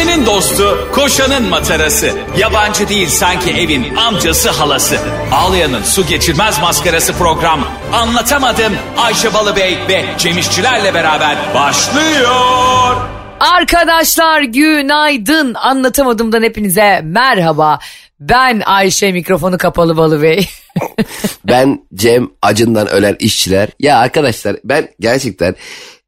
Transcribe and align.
Ayşe'nin 0.00 0.26
dostu, 0.26 0.88
koşanın 0.92 1.48
matarası. 1.48 2.10
Yabancı 2.38 2.88
değil 2.88 3.08
sanki 3.08 3.50
evin 3.50 3.96
amcası 3.96 4.50
halası. 4.50 4.98
Ağlayan'ın 5.32 5.82
su 5.82 6.06
geçirmez 6.06 6.60
maskarası 6.60 7.12
program. 7.12 7.68
Anlatamadım 7.92 8.72
Ayşe 8.98 9.34
Balıbey 9.34 9.78
ve 9.88 10.04
Cemişçilerle 10.18 10.94
beraber 10.94 11.36
başlıyor. 11.54 12.96
Arkadaşlar 13.40 14.42
günaydın. 14.42 15.54
Anlatamadımdan 15.54 16.42
hepinize 16.42 17.00
merhaba. 17.04 17.78
Ben 18.20 18.62
Ayşe 18.66 19.12
mikrofonu 19.12 19.58
kapalı 19.58 19.96
Balı 19.96 20.22
Bey. 20.22 20.48
Ben 21.44 21.82
Cem 21.94 22.30
Acın'dan 22.42 22.88
ölen 22.88 23.16
işçiler. 23.18 23.68
Ya 23.78 23.98
arkadaşlar 23.98 24.56
ben 24.64 24.88
gerçekten 25.00 25.54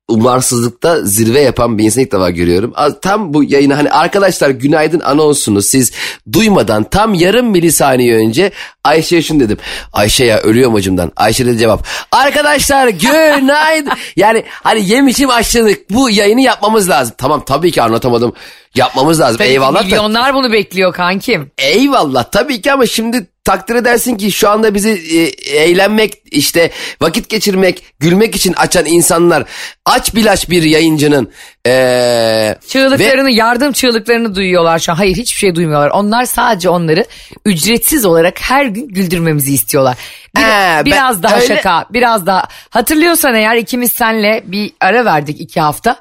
umarsızlıkta 0.08 1.02
zirve 1.02 1.40
yapan 1.40 1.78
bir 1.78 1.84
insan 1.84 2.02
ilk 2.02 2.12
defa 2.12 2.30
görüyorum. 2.30 2.72
Tam 3.02 3.34
bu 3.34 3.44
yayını 3.44 3.74
hani 3.74 3.90
arkadaşlar 3.90 4.50
günaydın 4.50 5.00
anonsunu 5.00 5.62
siz 5.62 5.92
duymadan 6.32 6.84
tam 6.84 7.14
yarım 7.14 7.46
milisaniye 7.46 8.16
önce 8.16 8.52
Ayşe'ye 8.84 9.22
şunu 9.22 9.40
dedim. 9.40 9.58
Ayşe 9.92 10.24
ya 10.24 10.40
ölüyorum 10.40 10.74
acımdan. 10.74 11.12
Ayşe 11.16 11.46
dedi 11.46 11.58
cevap. 11.58 11.86
Arkadaşlar 12.12 12.88
günaydın. 12.88 13.92
yani 14.16 14.44
hani 14.48 14.88
yemişim 14.88 15.30
açlık 15.30 15.90
bu 15.90 16.10
yayını 16.10 16.40
yapmamız 16.40 16.88
lazım. 16.88 17.14
Tamam 17.18 17.44
tabii 17.46 17.70
ki 17.70 17.82
anlatamadım. 17.82 18.32
Yapmamız 18.74 19.20
lazım. 19.20 19.42
Eyvallah 19.42 19.80
da. 19.80 19.84
Milyonlar 19.84 20.34
bunu 20.34 20.52
bekliyor 20.52 20.92
kankim. 20.92 21.50
Eyvallah 21.58 22.24
tabii 22.24 22.62
ki 22.62 22.72
ama 22.72 22.86
şimdi 22.86 23.26
takdir 23.44 23.74
edersin 23.74 24.16
ki 24.16 24.32
şu 24.32 24.48
anda 24.48 24.74
bizi 24.74 24.90
e, 24.90 25.18
eğlenmek 25.56 26.12
işte 26.30 26.70
vakit 27.00 27.28
geçirmek 27.28 27.84
gülmek 28.00 28.36
için 28.36 28.52
açan 28.52 28.86
insanlar 28.86 29.44
aç 29.84 30.14
bilaç 30.14 30.50
bir 30.50 30.62
yayıncının 30.62 31.30
e, 31.66 32.56
Çığlıklarını, 32.68 33.30
yardım 33.30 33.72
çığlıklarını 33.72 34.34
duyuyorlar 34.34 34.78
şu 34.78 34.92
an. 34.92 34.96
Hayır 34.96 35.16
hiçbir 35.16 35.38
şey 35.38 35.54
duymuyorlar. 35.54 35.88
Onlar 35.90 36.24
sadece 36.24 36.68
onları 36.68 37.04
ücretsiz 37.44 38.04
olarak 38.04 38.40
her 38.40 38.64
gün 38.64 38.88
güldürmemizi 38.88 39.54
istiyorlar. 39.54 39.96
Bir- 40.36 40.40
Ee, 40.40 40.44
ben- 40.44 40.84
biraz 40.84 41.22
daha 41.22 41.36
öyle- 41.36 41.46
şaka, 41.56 41.86
biraz 41.90 42.26
daha. 42.26 42.48
Hatırlıyorsan 42.70 43.34
eğer 43.34 43.56
ikimiz 43.56 43.92
senle 43.92 44.42
bir 44.46 44.70
ara 44.80 45.04
verdik 45.04 45.40
iki 45.40 45.60
hafta. 45.60 45.96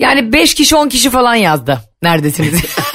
Yani 0.00 0.32
beş 0.32 0.54
kişi 0.54 0.76
on 0.76 0.88
kişi 0.88 1.10
falan 1.10 1.34
yazdı. 1.34 1.80
Neredesiniz? 2.02 2.60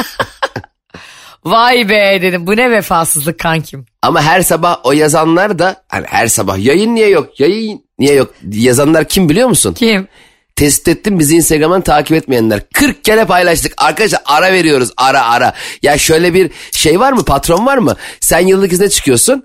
Vay 1.51 1.89
be 1.89 2.19
dedim 2.21 2.47
bu 2.47 2.57
ne 2.57 2.71
vefasızlık 2.71 3.39
kankim. 3.39 3.85
ama 4.01 4.21
her 4.21 4.41
sabah 4.41 4.77
o 4.83 4.91
yazanlar 4.91 5.59
da 5.59 5.83
hani 5.87 6.05
her 6.09 6.27
sabah 6.27 6.57
yayın 6.57 6.95
niye 6.95 7.09
yok 7.09 7.39
yayın 7.39 7.81
niye 7.99 8.13
yok 8.13 8.33
yazanlar 8.51 9.07
kim 9.07 9.29
biliyor 9.29 9.49
musun? 9.49 9.73
Kim? 9.73 10.07
Tespit 10.55 10.87
ettim 10.87 11.19
bizi 11.19 11.35
Instagram'dan 11.35 11.81
takip 11.81 12.17
etmeyenler. 12.17 12.61
40 12.73 13.03
kere 13.03 13.25
paylaştık. 13.25 13.73
Arkadaşlar 13.77 14.21
ara 14.25 14.53
veriyoruz 14.53 14.89
ara 14.97 15.25
ara. 15.25 15.53
Ya 15.81 15.97
şöyle 15.97 16.33
bir 16.33 16.51
şey 16.71 16.99
var 16.99 17.11
mı 17.13 17.25
patron 17.25 17.65
var 17.65 17.77
mı? 17.77 17.95
Sen 18.19 18.47
yıllık 18.47 18.71
izne 18.71 18.89
çıkıyorsun. 18.89 19.43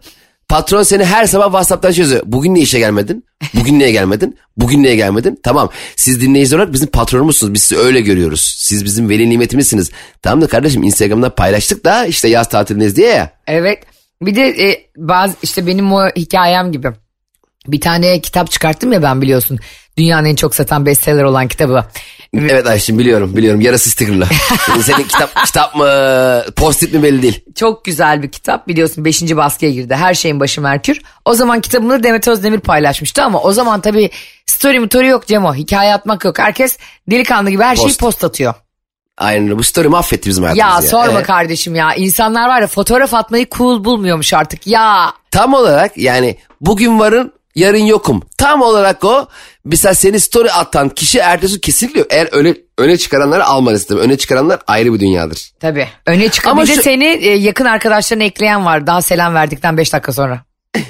Patron 0.52 0.82
seni 0.82 1.04
her 1.04 1.24
sabah 1.24 1.44
WhatsApp'tan 1.44 1.92
çözüyor. 1.92 2.22
Bugün 2.24 2.54
niye 2.54 2.62
işe 2.62 2.78
gelmedin? 2.78 3.24
Bugün 3.54 3.78
niye 3.78 3.90
gelmedin? 3.90 4.38
Bugün 4.56 4.82
niye 4.82 4.96
gelmedin? 4.96 5.40
Tamam. 5.42 5.70
Siz 5.96 6.20
dinleyici 6.20 6.56
olarak 6.56 6.72
bizim 6.72 6.88
patronumuzsunuz. 6.88 7.54
Biz 7.54 7.62
sizi 7.62 7.80
öyle 7.80 8.00
görüyoruz. 8.00 8.54
Siz 8.58 8.84
bizim 8.84 9.08
veli 9.08 9.30
nimetimizsiniz. 9.30 9.90
Tamam 10.22 10.40
da 10.40 10.46
kardeşim 10.46 10.82
Instagram'dan 10.82 11.34
paylaştık 11.34 11.84
da 11.84 12.06
işte 12.06 12.28
yaz 12.28 12.48
tatilindeyiz 12.48 12.96
diye 12.96 13.08
ya. 13.08 13.30
Evet. 13.46 13.78
Bir 14.22 14.34
de 14.34 14.48
e, 14.48 14.86
bazı 14.96 15.36
işte 15.42 15.66
benim 15.66 15.92
o 15.92 16.08
hikayem 16.16 16.72
gibi. 16.72 16.88
Bir 17.66 17.80
tane 17.80 18.20
kitap 18.20 18.50
çıkarttım 18.50 18.92
ya 18.92 19.02
ben 19.02 19.22
biliyorsun. 19.22 19.58
Dünyanın 19.96 20.26
en 20.28 20.34
çok 20.36 20.54
satan 20.54 20.86
bestseller 20.86 21.22
olan 21.22 21.48
kitabı. 21.48 21.84
Evet 22.34 22.66
Ayşin 22.66 22.98
biliyorum 22.98 23.36
biliyorum. 23.36 23.60
Yarısı 23.60 23.90
stickerlı. 23.90 24.26
Senin 24.82 25.02
kitap 25.04 25.44
kitap 25.46 25.76
mı 25.76 25.86
post-it 26.56 26.94
mi 26.94 27.02
belli 27.02 27.22
değil. 27.22 27.44
Çok 27.54 27.84
güzel 27.84 28.22
bir 28.22 28.30
kitap 28.30 28.68
biliyorsun 28.68 29.04
5. 29.04 29.22
baskıya 29.36 29.70
girdi. 29.72 29.94
Her 29.94 30.14
şeyin 30.14 30.40
başı 30.40 30.60
Merkür. 30.60 31.02
O 31.24 31.34
zaman 31.34 31.60
kitabını 31.60 32.02
Demet 32.02 32.28
Özdemir 32.28 32.60
paylaşmıştı 32.60 33.22
ama 33.22 33.40
o 33.42 33.52
zaman 33.52 33.80
tabii 33.80 34.10
story 34.46 34.78
motoru 34.78 35.06
yok 35.06 35.26
Cemo. 35.26 35.54
Hikaye 35.54 35.94
atmak 35.94 36.24
yok. 36.24 36.38
Herkes 36.38 36.78
delikanlı 37.10 37.50
gibi 37.50 37.62
her 37.62 37.76
şeyi 37.76 37.86
Post. 37.86 38.00
post 38.00 38.24
atıyor. 38.24 38.54
Aynen 39.18 39.58
bu 39.58 39.62
story 39.62 39.88
mahvetti 39.88 40.28
bizim 40.30 40.44
Ya, 40.44 40.50
hayatımızı. 40.50 40.88
sorma 40.88 41.20
Ee, 41.20 41.22
kardeşim 41.22 41.74
ya. 41.74 41.94
İnsanlar 41.94 42.48
var 42.48 42.60
ya 42.60 42.66
fotoğraf 42.66 43.14
atmayı 43.14 43.46
cool 43.50 43.84
bulmuyormuş 43.84 44.34
artık. 44.34 44.66
Ya 44.66 45.12
Tam 45.30 45.54
olarak 45.54 45.96
yani 45.96 46.36
bugün 46.60 46.98
varın 46.98 47.32
yarın 47.54 47.84
yokum. 47.84 48.22
Tam 48.38 48.62
olarak 48.62 49.04
o. 49.04 49.28
Mesela 49.64 49.94
seni 49.94 50.20
story 50.20 50.50
atan 50.52 50.88
kişi 50.88 51.18
ertesi 51.18 51.60
kesinlikle 51.60 51.98
yok. 52.00 52.08
Eğer 52.10 52.26
öne, 52.32 52.54
öne 52.78 52.96
çıkaranları 52.98 53.44
almanı 53.44 53.76
istemem. 53.76 54.02
Öne 54.04 54.18
çıkaranlar 54.18 54.60
ayrı 54.66 54.94
bir 54.94 55.00
dünyadır. 55.00 55.50
tabii. 55.60 55.88
Öne 56.06 56.28
çıkan 56.28 56.50
Ama 56.50 56.62
bir 56.62 56.68
de 56.68 56.74
şu- 56.74 56.82
seni 56.82 57.04
e, 57.04 57.34
yakın 57.34 57.64
arkadaşlarına 57.64 58.24
ekleyen 58.24 58.64
var. 58.66 58.86
Daha 58.86 59.02
selam 59.02 59.34
verdikten 59.34 59.76
5 59.76 59.92
dakika 59.92 60.12
sonra. 60.12 60.40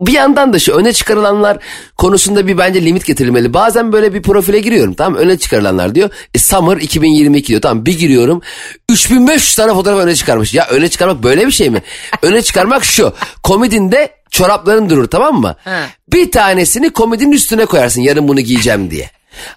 Bir 0.00 0.12
yandan 0.12 0.52
da 0.52 0.58
şu 0.58 0.72
öne 0.72 0.92
çıkarılanlar 0.92 1.58
konusunda 1.96 2.46
bir 2.46 2.58
bence 2.58 2.84
limit 2.84 3.04
getirilmeli. 3.06 3.54
Bazen 3.54 3.92
böyle 3.92 4.14
bir 4.14 4.22
profile 4.22 4.60
giriyorum 4.60 4.94
tamam 4.94 5.18
öne 5.18 5.38
çıkarılanlar 5.38 5.94
diyor. 5.94 6.10
E, 6.34 6.38
Summer 6.38 6.76
2022 6.76 7.48
diyor 7.48 7.60
tamam 7.60 7.86
bir 7.86 7.98
giriyorum 7.98 8.42
3500 8.90 9.54
tane 9.56 9.72
fotoğraf 9.72 9.98
öne 9.98 10.14
çıkarmış. 10.14 10.54
Ya 10.54 10.66
öne 10.66 10.88
çıkarmak 10.88 11.22
böyle 11.22 11.46
bir 11.46 11.52
şey 11.52 11.70
mi? 11.70 11.82
öne 12.22 12.42
çıkarmak 12.42 12.84
şu 12.84 13.12
komedinde 13.42 14.10
çorapların 14.34 14.90
durur 14.90 15.06
tamam 15.06 15.40
mı? 15.40 15.56
He. 15.64 15.70
Bir 16.12 16.30
tanesini 16.32 16.90
komedinin 16.90 17.32
üstüne 17.32 17.64
koyarsın 17.66 18.00
yarın 18.02 18.28
bunu 18.28 18.40
giyeceğim 18.40 18.90
diye. 18.90 19.10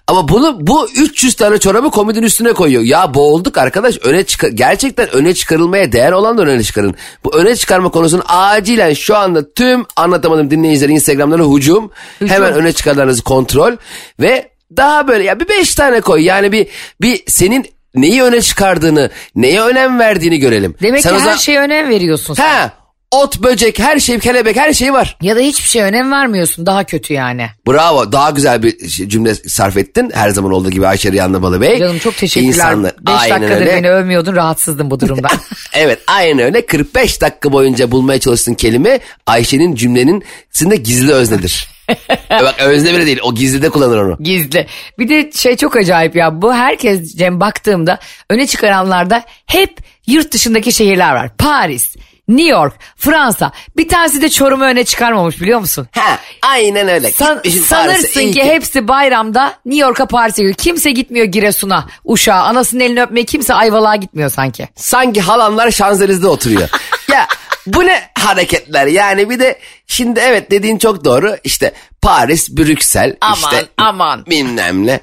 Ama 0.06 0.28
bunu 0.28 0.56
bu 0.60 0.88
300 0.96 1.34
tane 1.34 1.58
çorabı 1.58 1.90
komedinin 1.90 2.26
üstüne 2.26 2.52
koyuyor. 2.52 2.82
Ya 2.82 3.14
boğulduk 3.14 3.58
arkadaş. 3.58 3.98
Öne 4.02 4.24
çıkar 4.24 4.48
gerçekten 4.48 5.10
öne 5.14 5.34
çıkarılmaya 5.34 5.92
değer 5.92 6.12
olan 6.12 6.38
da 6.38 6.42
öne 6.42 6.62
çıkarın. 6.62 6.94
Bu 7.24 7.36
öne 7.36 7.56
çıkarma 7.56 7.88
konusunu 7.88 8.22
acilen 8.28 8.92
şu 8.94 9.16
anda 9.16 9.52
tüm 9.52 9.86
anlatamadım 9.96 10.50
dinleyicilerin 10.50 10.94
Instagram'larına 10.94 11.56
hücum. 11.56 11.90
Hemen 12.26 12.52
öne 12.54 12.72
çıkarlarınızı 12.72 13.22
kontrol 13.22 13.72
ve 14.20 14.48
daha 14.76 15.08
böyle 15.08 15.24
ya 15.24 15.40
bir 15.40 15.48
beş 15.48 15.74
tane 15.74 16.00
koy. 16.00 16.24
Yani 16.24 16.52
bir 16.52 16.66
bir 17.00 17.22
senin 17.26 17.66
neyi 17.94 18.22
öne 18.22 18.40
çıkardığını, 18.42 19.10
neye 19.34 19.62
önem 19.62 19.98
verdiğini 19.98 20.38
görelim. 20.38 20.74
Demek 20.82 21.02
Sen 21.02 21.10
ki 21.10 21.18
her 21.18 21.24
zaman- 21.24 21.36
şeye 21.36 21.60
önem 21.60 21.88
veriyorsun 21.88 22.34
sen. 22.34 22.44
Ha, 22.48 22.72
ot, 23.10 23.42
böcek, 23.42 23.78
her 23.78 23.98
şey, 23.98 24.18
kelebek, 24.18 24.56
her 24.56 24.72
şey 24.72 24.92
var. 24.92 25.16
Ya 25.22 25.36
da 25.36 25.40
hiçbir 25.40 25.68
şeye 25.68 25.84
önem 25.84 26.10
vermiyorsun. 26.12 26.66
Daha 26.66 26.84
kötü 26.84 27.12
yani. 27.14 27.46
Bravo. 27.68 28.12
Daha 28.12 28.30
güzel 28.30 28.62
bir 28.62 28.78
cümle 28.88 29.34
sarf 29.34 29.76
ettin. 29.76 30.10
Her 30.14 30.30
zaman 30.30 30.52
olduğu 30.52 30.70
gibi 30.70 30.86
Ayşe 30.86 31.12
Riyanlı 31.12 31.42
Balı 31.42 31.60
Bey. 31.60 31.78
Canım 31.78 31.98
çok 31.98 32.16
teşekkürler. 32.16 32.48
İnsanlar- 32.54 32.92
5 33.06 33.14
Aynen 33.14 33.42
dakikadır 33.42 33.60
öyle. 33.60 33.74
beni 33.76 33.90
övmüyordun 33.90 34.36
rahatsızdım 34.36 34.90
bu 34.90 35.00
durumdan. 35.00 35.30
Evet 35.72 35.98
aynen 36.06 36.38
öyle. 36.38 36.66
45 36.66 37.20
dakika 37.20 37.52
boyunca 37.52 37.90
bulmaya 37.90 38.20
çalıştığın 38.20 38.54
kelime 38.54 39.00
Ayşe'nin 39.26 39.74
cümlenin 39.74 40.24
içinde 40.50 40.76
gizli 40.76 41.12
öznedir. 41.12 41.68
Bak 42.30 42.54
özne 42.60 42.94
bile 42.94 43.06
değil. 43.06 43.18
O 43.22 43.34
gizlide 43.34 43.68
kullanır 43.70 43.98
onu. 43.98 44.16
Gizli. 44.20 44.66
Bir 44.98 45.08
de 45.08 45.32
şey 45.32 45.56
çok 45.56 45.76
acayip 45.76 46.16
ya 46.16 46.42
bu 46.42 46.54
herkes 46.54 47.16
Cem 47.16 47.40
baktığımda 47.40 47.98
öne 48.30 48.46
çıkaranlarda 48.46 49.22
hep 49.46 49.78
yurt 50.06 50.32
dışındaki 50.32 50.72
şehirler 50.72 51.14
var. 51.14 51.36
Paris, 51.38 51.96
New 52.28 52.48
York, 52.50 52.74
Fransa. 52.96 53.52
Bir 53.76 53.88
tanesi 53.88 54.22
de 54.22 54.28
Çorum'u 54.28 54.64
öne 54.64 54.84
çıkarmamış 54.84 55.40
biliyor 55.40 55.60
musun? 55.60 55.88
Ha, 55.92 56.18
aynen 56.42 56.88
öyle. 56.88 57.10
San- 57.12 57.42
sanırsın 57.44 57.74
Paris'e, 57.76 58.22
iyi 58.22 58.32
ki 58.32 58.44
hepsi 58.44 58.88
bayramda 58.88 59.54
New 59.66 59.86
York'a 59.86 60.06
Paris'e 60.06 60.42
gidiyor. 60.42 60.54
Kimse 60.56 60.90
gitmiyor 60.90 61.26
Giresun'a, 61.26 61.86
Uşak'a. 62.04 62.42
Anasının 62.42 62.80
elini 62.80 63.02
öpmeye 63.02 63.24
kimse 63.24 63.54
Ayvalık'a 63.54 63.96
gitmiyor 63.96 64.30
sanki. 64.30 64.68
Sanki 64.76 65.20
halanlar 65.20 65.70
Şanzelize'de 65.70 66.28
oturuyor. 66.28 66.68
ya 67.12 67.26
bu 67.66 67.86
ne 67.86 68.10
hareketler 68.18 68.86
yani 68.86 69.30
bir 69.30 69.40
de 69.40 69.58
şimdi 69.86 70.20
evet 70.20 70.50
dediğin 70.50 70.78
çok 70.78 71.04
doğru 71.04 71.36
işte 71.44 71.72
Paris, 72.02 72.50
Brüksel 72.50 73.16
Aman, 73.20 73.34
işte 73.34 73.66
aman. 73.76 74.26
bilmem 74.26 74.86
ne. 74.86 75.00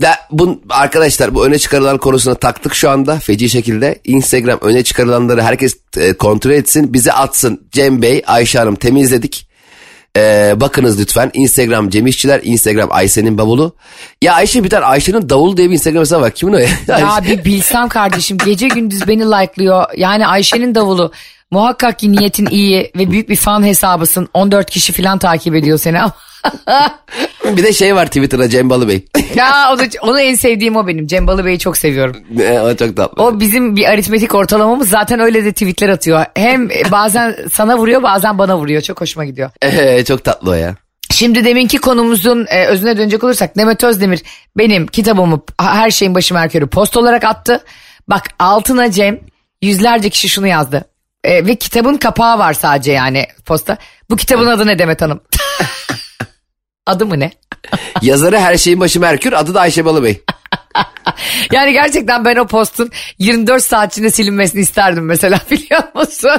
Da, 0.00 0.16
bu, 0.30 0.60
arkadaşlar 0.70 1.34
bu 1.34 1.46
öne 1.46 1.58
çıkarılan 1.58 1.98
konusuna 1.98 2.34
taktık 2.34 2.74
şu 2.74 2.90
anda 2.90 3.18
feci 3.18 3.50
şekilde. 3.50 3.98
Instagram 4.04 4.58
öne 4.62 4.84
çıkarılanları 4.84 5.42
herkes 5.42 5.76
e, 5.96 6.12
kontrol 6.12 6.50
etsin 6.50 6.92
bize 6.92 7.12
atsın. 7.12 7.68
Cem 7.72 8.02
Bey, 8.02 8.22
Ayşe 8.26 8.58
Hanım 8.58 8.74
temizledik. 8.74 9.48
E, 10.16 10.52
bakınız 10.56 11.00
lütfen 11.00 11.30
Instagram 11.34 11.90
Cem 11.90 12.06
İşçiler, 12.06 12.40
Instagram 12.42 12.88
Ayşe'nin 12.92 13.38
bavulu. 13.38 13.74
Ya 14.22 14.34
Ayşe 14.34 14.64
bir 14.64 14.70
tane 14.70 14.84
Ayşe'nin 14.84 15.28
davulu 15.28 15.56
diye 15.56 15.68
bir 15.68 15.74
Instagram 15.74 16.00
hesabı 16.00 16.22
var. 16.22 16.30
Kimin 16.30 16.52
o 16.52 16.58
ya? 16.58 16.68
Ya 16.88 17.20
bir 17.28 17.44
bilsem 17.44 17.88
kardeşim 17.88 18.38
gece 18.44 18.68
gündüz 18.68 19.08
beni 19.08 19.24
like'lıyor. 19.24 19.84
Yani 19.96 20.26
Ayşe'nin 20.26 20.74
davulu. 20.74 21.12
Muhakkak 21.50 21.98
ki 21.98 22.12
niyetin 22.12 22.46
iyi 22.46 22.92
ve 22.96 23.10
büyük 23.10 23.28
bir 23.28 23.36
fan 23.36 23.62
hesabısın. 23.62 24.28
14 24.34 24.70
kişi 24.70 24.92
falan 24.92 25.18
takip 25.18 25.54
ediyor 25.54 25.78
seni 25.78 26.00
ama. 26.00 26.14
bir 27.56 27.62
de 27.62 27.72
şey 27.72 27.94
var 27.94 28.06
Twitter'da 28.06 28.48
Cem 28.48 28.70
Balı 28.70 28.88
Bey. 28.88 29.06
ya 29.34 29.72
onu, 29.72 29.82
onu 30.02 30.20
en 30.20 30.34
sevdiğim 30.34 30.76
o 30.76 30.86
benim. 30.86 31.06
Cem 31.06 31.26
Balıbey'i 31.26 31.58
çok 31.58 31.76
seviyorum. 31.76 32.16
O 32.64 32.74
çok 32.76 32.96
tatlı. 32.96 33.22
O 33.22 33.40
bizim 33.40 33.76
bir 33.76 33.84
aritmetik 33.84 34.34
ortalamamız 34.34 34.88
zaten 34.88 35.20
öyle 35.20 35.44
de 35.44 35.52
tweetler 35.52 35.88
atıyor. 35.88 36.24
Hem 36.34 36.68
bazen 36.68 37.36
sana 37.52 37.78
vuruyor 37.78 38.02
bazen 38.02 38.38
bana 38.38 38.58
vuruyor. 38.58 38.82
Çok 38.82 39.00
hoşuma 39.00 39.24
gidiyor. 39.24 39.50
Ee, 39.62 40.04
çok 40.04 40.24
tatlı 40.24 40.50
o 40.50 40.54
ya. 40.54 40.74
Şimdi 41.10 41.44
deminki 41.44 41.78
konumuzun 41.78 42.46
e, 42.48 42.66
özüne 42.66 42.98
dönecek 42.98 43.24
olursak 43.24 43.56
Demet 43.56 43.84
Özdemir 43.84 44.22
benim 44.56 44.86
kitabımı 44.86 45.40
her 45.60 45.90
şeyin 45.90 46.14
başı 46.14 46.34
Merkür'ü 46.34 46.66
post 46.66 46.96
olarak 46.96 47.24
attı. 47.24 47.64
Bak 48.08 48.22
altına 48.38 48.90
Cem 48.90 49.20
yüzlerce 49.62 50.10
kişi 50.10 50.28
şunu 50.28 50.46
yazdı. 50.46 50.84
E, 51.24 51.46
ve 51.46 51.54
kitabın 51.54 51.96
kapağı 51.96 52.38
var 52.38 52.52
sadece 52.52 52.92
yani 52.92 53.26
posta. 53.46 53.76
Bu 54.10 54.16
kitabın 54.16 54.46
adı 54.46 54.66
ne 54.66 54.78
Demet 54.78 55.02
Hanım? 55.02 55.20
adı 56.88 57.06
mı 57.06 57.20
ne? 57.20 57.30
Yazarı 58.02 58.38
her 58.38 58.56
şeyin 58.56 58.80
başı 58.80 59.00
Merkür 59.00 59.32
adı 59.32 59.54
da 59.54 59.60
Ayşe 59.60 59.84
Balıbey. 59.84 60.22
Yani 61.52 61.72
gerçekten 61.72 62.24
ben 62.24 62.36
o 62.36 62.46
postun 62.46 62.90
24 63.18 63.62
saat 63.64 63.92
içinde 63.92 64.10
silinmesini 64.10 64.60
isterdim 64.60 65.04
mesela 65.04 65.40
biliyor 65.50 65.82
musun? 65.94 66.30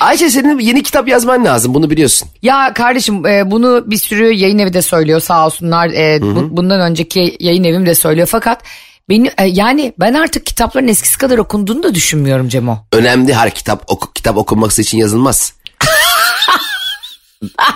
Ayşe 0.00 0.30
senin 0.30 0.58
yeni 0.58 0.82
kitap 0.82 1.08
yazman 1.08 1.44
lazım 1.44 1.74
bunu 1.74 1.90
biliyorsun. 1.90 2.28
Ya 2.42 2.72
kardeşim 2.74 3.26
e, 3.26 3.50
bunu 3.50 3.84
bir 3.86 3.96
sürü 3.96 4.32
yayın 4.32 4.58
evi 4.58 4.72
de 4.74 4.82
söylüyor 4.82 5.20
sağ 5.20 5.46
olsunlar. 5.46 5.88
E, 5.90 6.22
bu- 6.22 6.56
bundan 6.56 6.80
önceki 6.80 7.36
yayın 7.40 7.64
evim 7.64 7.86
de 7.86 7.94
söylüyor 7.94 8.26
fakat 8.30 8.62
beni 9.08 9.30
e, 9.38 9.44
yani 9.46 9.92
ben 10.00 10.14
artık 10.14 10.46
kitapların 10.46 10.88
eskisi 10.88 11.18
kadar 11.18 11.38
okunduğunu 11.38 11.82
da 11.82 11.94
düşünmüyorum 11.94 12.48
Cemo. 12.48 12.78
Önemli 12.92 13.34
her 13.34 13.50
kitap 13.54 13.84
oku, 13.88 14.12
kitap 14.12 14.36
okunması 14.36 14.82
için 14.82 14.98
yazılmaz. 14.98 15.54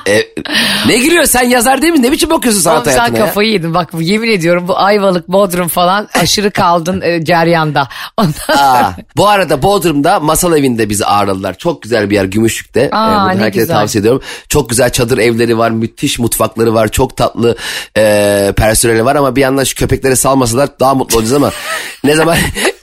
E, 0.09 0.23
ne 0.87 0.97
gülüyor 0.99 1.25
sen 1.25 1.43
yazar 1.43 1.83
değil 1.83 1.93
mi? 1.93 2.03
Ne 2.03 2.13
biçim 2.13 2.31
bakıyorsun 2.31 2.61
sanat 2.63 2.77
Oğlum 2.83 2.93
sen 2.93 2.99
hayatına 2.99 3.19
ya? 3.19 3.27
kafayı 3.27 3.51
yedin 3.51 3.75
bak 3.75 3.91
yemin 4.01 4.31
ediyorum 4.31 4.69
bu 4.69 4.79
Ayvalık 4.79 5.29
Bodrum 5.29 5.69
falan 5.69 6.09
aşırı 6.15 6.51
kaldın 6.51 7.01
e, 7.01 7.25
ceryanda. 7.25 7.89
Ondan 8.17 8.33
Aa, 8.59 8.93
bu 9.17 9.29
arada 9.29 9.63
Bodrum'da 9.63 10.21
masal 10.21 10.59
evinde 10.59 10.89
bizi 10.89 11.07
ağırladılar. 11.07 11.59
Çok 11.59 11.83
güzel 11.83 12.11
bir 12.11 12.15
yer 12.15 12.25
Gümüşlük'te. 12.25 12.89
Aa, 12.93 13.31
Ee, 13.31 13.35
bunu 13.35 13.43
herkese 13.43 13.61
güzel. 13.63 13.77
tavsiye 13.77 14.01
ediyorum. 14.01 14.23
Çok 14.49 14.71
güzel 14.71 14.91
çadır 14.93 15.19
evleri 15.19 15.59
var. 15.59 15.71
Müthiş 15.71 16.19
mutfakları 16.19 16.75
var. 16.75 16.89
Çok 16.89 17.17
tatlı 17.17 17.57
e, 17.97 18.53
personeli 18.57 19.05
var 19.05 19.17
ama 19.17 19.37
bir 19.37 19.41
yandan 19.41 19.65
şu 19.65 19.77
köpekleri 19.77 20.17
salmasalar 20.17 20.69
daha 20.81 20.95
mutlu 20.95 21.17
olacağız 21.17 21.35
ama 21.35 21.51
ne 22.05 22.15
zaman 22.15 22.37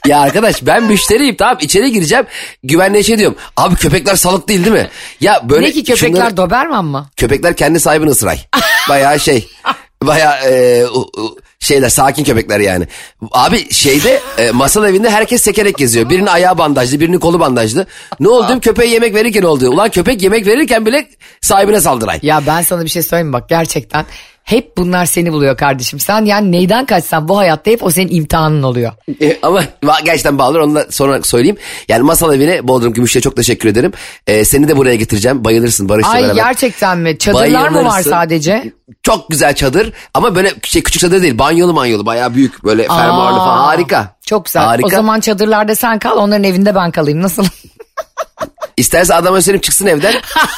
ya 0.06 0.20
arkadaş 0.20 0.66
ben 0.66 0.82
müşteriyim 0.84 1.36
tamam 1.36 1.56
içeri 1.60 1.92
gireceğim 1.92 2.26
güvenliğe 2.64 3.02
şey 3.02 3.18
diyorum. 3.18 3.36
Abi 3.56 3.76
köpekler 3.76 4.14
salık 4.16 4.48
değil 4.48 4.64
değil 4.64 4.76
mi? 4.76 4.88
Ya 5.20 5.40
böyle 5.44 5.66
ne 5.66 5.72
ki 5.72 5.84
köpekler 5.84 6.20
şunları- 6.22 6.36
Doberman 6.78 6.84
mı? 6.84 7.10
köpekler 7.16 7.56
kendi 7.56 7.80
sahibini 7.80 8.10
ısıray. 8.10 8.38
Bayağı 8.88 9.20
şey. 9.20 9.48
Bayağı 10.02 10.34
e, 10.50 10.84
şeyler 11.60 11.88
sakin 11.88 12.24
köpekler 12.24 12.60
yani. 12.60 12.86
Abi 13.32 13.72
şeyde 13.72 14.20
e, 14.38 14.50
masal 14.50 14.88
evinde 14.88 15.10
herkes 15.10 15.42
sekerek 15.42 15.76
geziyor. 15.76 16.10
Birinin 16.10 16.26
ayağı 16.26 16.58
bandajlı, 16.58 17.00
birinin 17.00 17.18
kolu 17.18 17.40
bandajlı. 17.40 17.86
Ne 18.20 18.28
oldu? 18.28 18.60
Köpeğe 18.60 18.90
yemek 18.90 19.14
verirken 19.14 19.42
oldu. 19.42 19.68
Ulan 19.68 19.90
köpek 19.90 20.22
yemek 20.22 20.46
verirken 20.46 20.86
bile 20.86 21.08
sahibine 21.40 21.80
saldıray. 21.80 22.18
Ya 22.22 22.42
ben 22.46 22.62
sana 22.62 22.84
bir 22.84 22.88
şey 22.88 23.02
söyleyeyim 23.02 23.32
bak 23.32 23.48
gerçekten 23.48 24.06
hep 24.48 24.76
bunlar 24.76 25.06
seni 25.06 25.32
buluyor 25.32 25.56
kardeşim. 25.56 26.00
Sen 26.00 26.24
yani 26.24 26.52
neyden 26.52 26.86
kaçsan 26.86 27.28
bu 27.28 27.38
hayatta 27.38 27.70
hep 27.70 27.82
o 27.82 27.90
senin 27.90 28.14
imtihanın 28.14 28.62
oluyor. 28.62 28.92
E, 29.20 29.38
ama 29.42 29.62
gerçekten 30.04 30.38
bağlıdır 30.38 30.60
onu 30.60 30.74
da 30.74 30.86
sonra 30.90 31.22
söyleyeyim. 31.22 31.56
Yani 31.88 32.02
masal 32.02 32.34
evine 32.34 32.68
Bodrum 32.68 32.92
Gümüş'e 32.92 33.20
çok 33.20 33.36
teşekkür 33.36 33.68
ederim. 33.68 33.92
E, 34.26 34.44
seni 34.44 34.68
de 34.68 34.76
buraya 34.76 34.96
getireceğim. 34.96 35.44
Bayılırsın 35.44 35.88
Barış'la 35.88 36.10
Ay 36.10 36.22
beraber. 36.22 36.34
gerçekten 36.34 36.98
mi? 36.98 37.18
Çadırlar 37.18 37.68
mı 37.68 37.84
var 37.84 38.02
sadece? 38.02 38.72
Çok 39.02 39.30
güzel 39.30 39.54
çadır 39.54 39.92
ama 40.14 40.34
böyle 40.34 40.52
şey 40.62 40.82
küçük 40.82 41.00
çadır 41.00 41.22
değil. 41.22 41.38
Banyolu 41.38 41.72
manyolu 41.72 42.06
bayağı 42.06 42.34
büyük 42.34 42.64
böyle 42.64 42.82
fermuarlı 42.82 43.38
falan 43.38 43.58
harika. 43.58 44.16
Çok 44.26 44.44
güzel. 44.44 44.62
Harika. 44.62 44.86
O 44.86 44.90
zaman 44.90 45.20
çadırlarda 45.20 45.74
sen 45.74 45.98
kal 45.98 46.16
onların 46.16 46.44
evinde 46.44 46.74
ben 46.74 46.90
kalayım. 46.90 47.22
Nasıl? 47.22 47.44
İsterse 48.76 49.14
adama 49.14 49.40
söyleyeyim 49.40 49.60
çıksın 49.60 49.86
evden. 49.86 50.14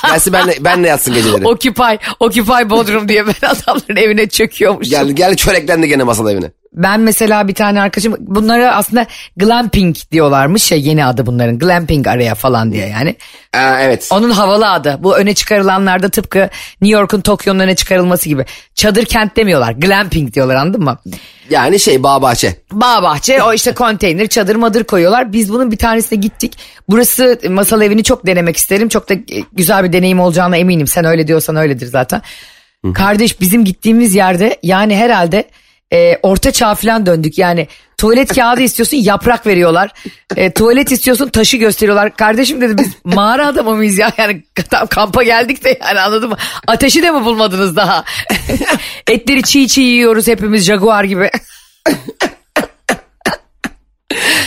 Gelsin 0.06 0.32
benle, 0.32 0.64
benle 0.64 0.88
yatsın 0.88 1.14
geceleri. 1.14 1.46
Occupy, 1.46 1.94
Occupy 2.20 2.70
Bodrum 2.70 3.08
diye 3.08 3.26
ben 3.26 3.48
adamların 3.48 3.96
evine 3.96 4.28
çöküyormuşum. 4.28 4.90
Gel, 4.90 5.10
gel 5.10 5.36
çöreklendi 5.36 5.88
gene 5.88 6.02
masal 6.02 6.32
evine. 6.32 6.50
Ben 6.72 7.00
mesela 7.00 7.48
bir 7.48 7.54
tane 7.54 7.80
arkadaşım 7.80 8.16
bunlara 8.20 8.76
aslında 8.76 9.06
glamping 9.36 9.96
diyorlarmış 10.12 10.72
ya 10.72 10.78
yeni 10.78 11.04
adı 11.04 11.26
bunların. 11.26 11.58
Glamping 11.58 12.06
araya 12.06 12.34
falan 12.34 12.72
diye 12.72 12.86
yani. 12.86 13.16
Aa, 13.54 13.80
evet. 13.80 14.08
Onun 14.12 14.30
havalı 14.30 14.70
adı. 14.70 14.98
Bu 15.00 15.16
öne 15.16 15.34
çıkarılanlarda 15.34 16.08
tıpkı 16.08 16.38
New 16.80 16.98
York'un 16.98 17.20
Tokyo'nun 17.20 17.60
öne 17.60 17.76
çıkarılması 17.76 18.28
gibi. 18.28 18.44
Çadır 18.74 19.04
kent 19.04 19.36
demiyorlar. 19.36 19.72
Glamping 19.72 20.34
diyorlar 20.34 20.54
anladın 20.54 20.84
mı? 20.84 20.98
Yani 21.50 21.80
şey 21.80 22.02
bağ 22.02 22.22
bahçe. 22.22 22.56
Bağ 22.72 23.02
bahçe 23.02 23.42
o 23.42 23.52
işte 23.52 23.72
konteyner 23.72 24.26
çadır 24.26 24.56
madır 24.56 24.84
koyuyorlar. 24.84 25.32
Biz 25.32 25.52
bunun 25.52 25.70
bir 25.70 25.78
tanesine 25.78 26.18
gittik. 26.18 26.58
Burası 26.88 27.40
masal 27.48 27.82
evini 27.82 28.04
çok 28.04 28.26
denemek 28.26 28.56
isterim. 28.56 28.88
Çok 28.88 29.08
da 29.08 29.14
güzel 29.52 29.84
bir 29.84 29.92
deneyim 29.92 30.20
olacağına 30.20 30.56
eminim. 30.56 30.86
Sen 30.86 31.04
öyle 31.04 31.26
diyorsan 31.26 31.56
öyledir 31.56 31.86
zaten. 31.86 32.22
Kardeş 32.94 33.40
bizim 33.40 33.64
gittiğimiz 33.64 34.14
yerde 34.14 34.56
yani 34.62 34.96
herhalde 34.96 35.44
e, 35.92 36.18
orta 36.22 36.50
çağ 36.50 36.74
falan 36.74 37.06
döndük. 37.06 37.38
Yani 37.38 37.68
tuvalet 37.98 38.34
kağıdı 38.34 38.60
istiyorsun 38.60 38.96
yaprak 38.96 39.46
veriyorlar. 39.46 39.90
E, 40.36 40.50
tuvalet 40.50 40.92
istiyorsun 40.92 41.28
taşı 41.28 41.56
gösteriyorlar. 41.56 42.16
Kardeşim 42.16 42.60
dedi 42.60 42.78
biz 42.78 43.14
mağara 43.14 43.46
adamı 43.46 43.76
mıyız 43.76 43.98
ya? 43.98 44.12
Yani 44.18 44.42
tam 44.70 44.86
kampa 44.86 45.22
geldik 45.22 45.64
de 45.64 45.78
yani 45.84 46.00
anladın 46.00 46.28
mı? 46.28 46.36
Ateşi 46.66 47.02
de 47.02 47.10
mi 47.10 47.24
bulmadınız 47.24 47.76
daha? 47.76 48.04
Etleri 49.06 49.42
çiğ 49.42 49.68
çiğ 49.68 49.80
yiyoruz 49.80 50.28
hepimiz 50.28 50.64
jaguar 50.64 51.04
gibi. 51.04 51.30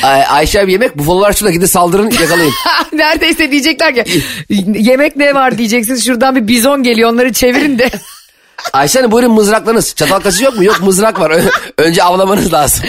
Ay, 0.04 0.24
Ayşe 0.30 0.62
abi 0.62 0.72
yemek 0.72 0.98
bufalolar 0.98 1.34
şurada 1.34 1.52
gidin 1.52 1.66
saldırın 1.66 2.10
yakalayın. 2.10 2.54
Neredeyse 2.94 3.52
diyecekler 3.52 3.96
ki 3.96 4.22
yemek 4.66 5.16
ne 5.16 5.36
var 5.36 5.58
diyeceksiniz 5.58 6.06
şuradan 6.06 6.36
bir 6.36 6.48
bizon 6.48 6.84
geliyor 6.84 7.10
onları 7.10 7.34
çevirin 7.34 7.80
de. 7.80 7.90
Ayşe 8.74 9.00
Hanım 9.00 9.12
buyurun 9.12 9.32
mızraklarınız. 9.32 9.96
Çatal 9.96 10.20
kaşığı 10.20 10.44
yok 10.44 10.58
mu? 10.58 10.64
Yok 10.64 10.82
mızrak 10.82 11.20
var. 11.20 11.32
Önce 11.78 12.04
avlamanız 12.04 12.54
lazım. 12.54 12.86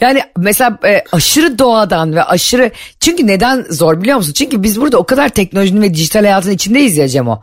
Yani 0.00 0.22
mesela 0.36 0.78
e, 0.84 1.04
aşırı 1.12 1.58
doğadan 1.58 2.14
ve 2.14 2.22
aşırı 2.22 2.70
çünkü 3.00 3.26
neden 3.26 3.66
zor 3.70 4.00
biliyor 4.00 4.16
musun? 4.16 4.32
Çünkü 4.32 4.62
biz 4.62 4.80
burada 4.80 4.98
o 4.98 5.06
kadar 5.06 5.28
teknolojinin 5.28 5.82
ve 5.82 5.94
dijital 5.94 6.20
hayatın 6.20 6.50
içindeyiz 6.50 6.96
ya 6.96 7.08
Cemo. 7.08 7.42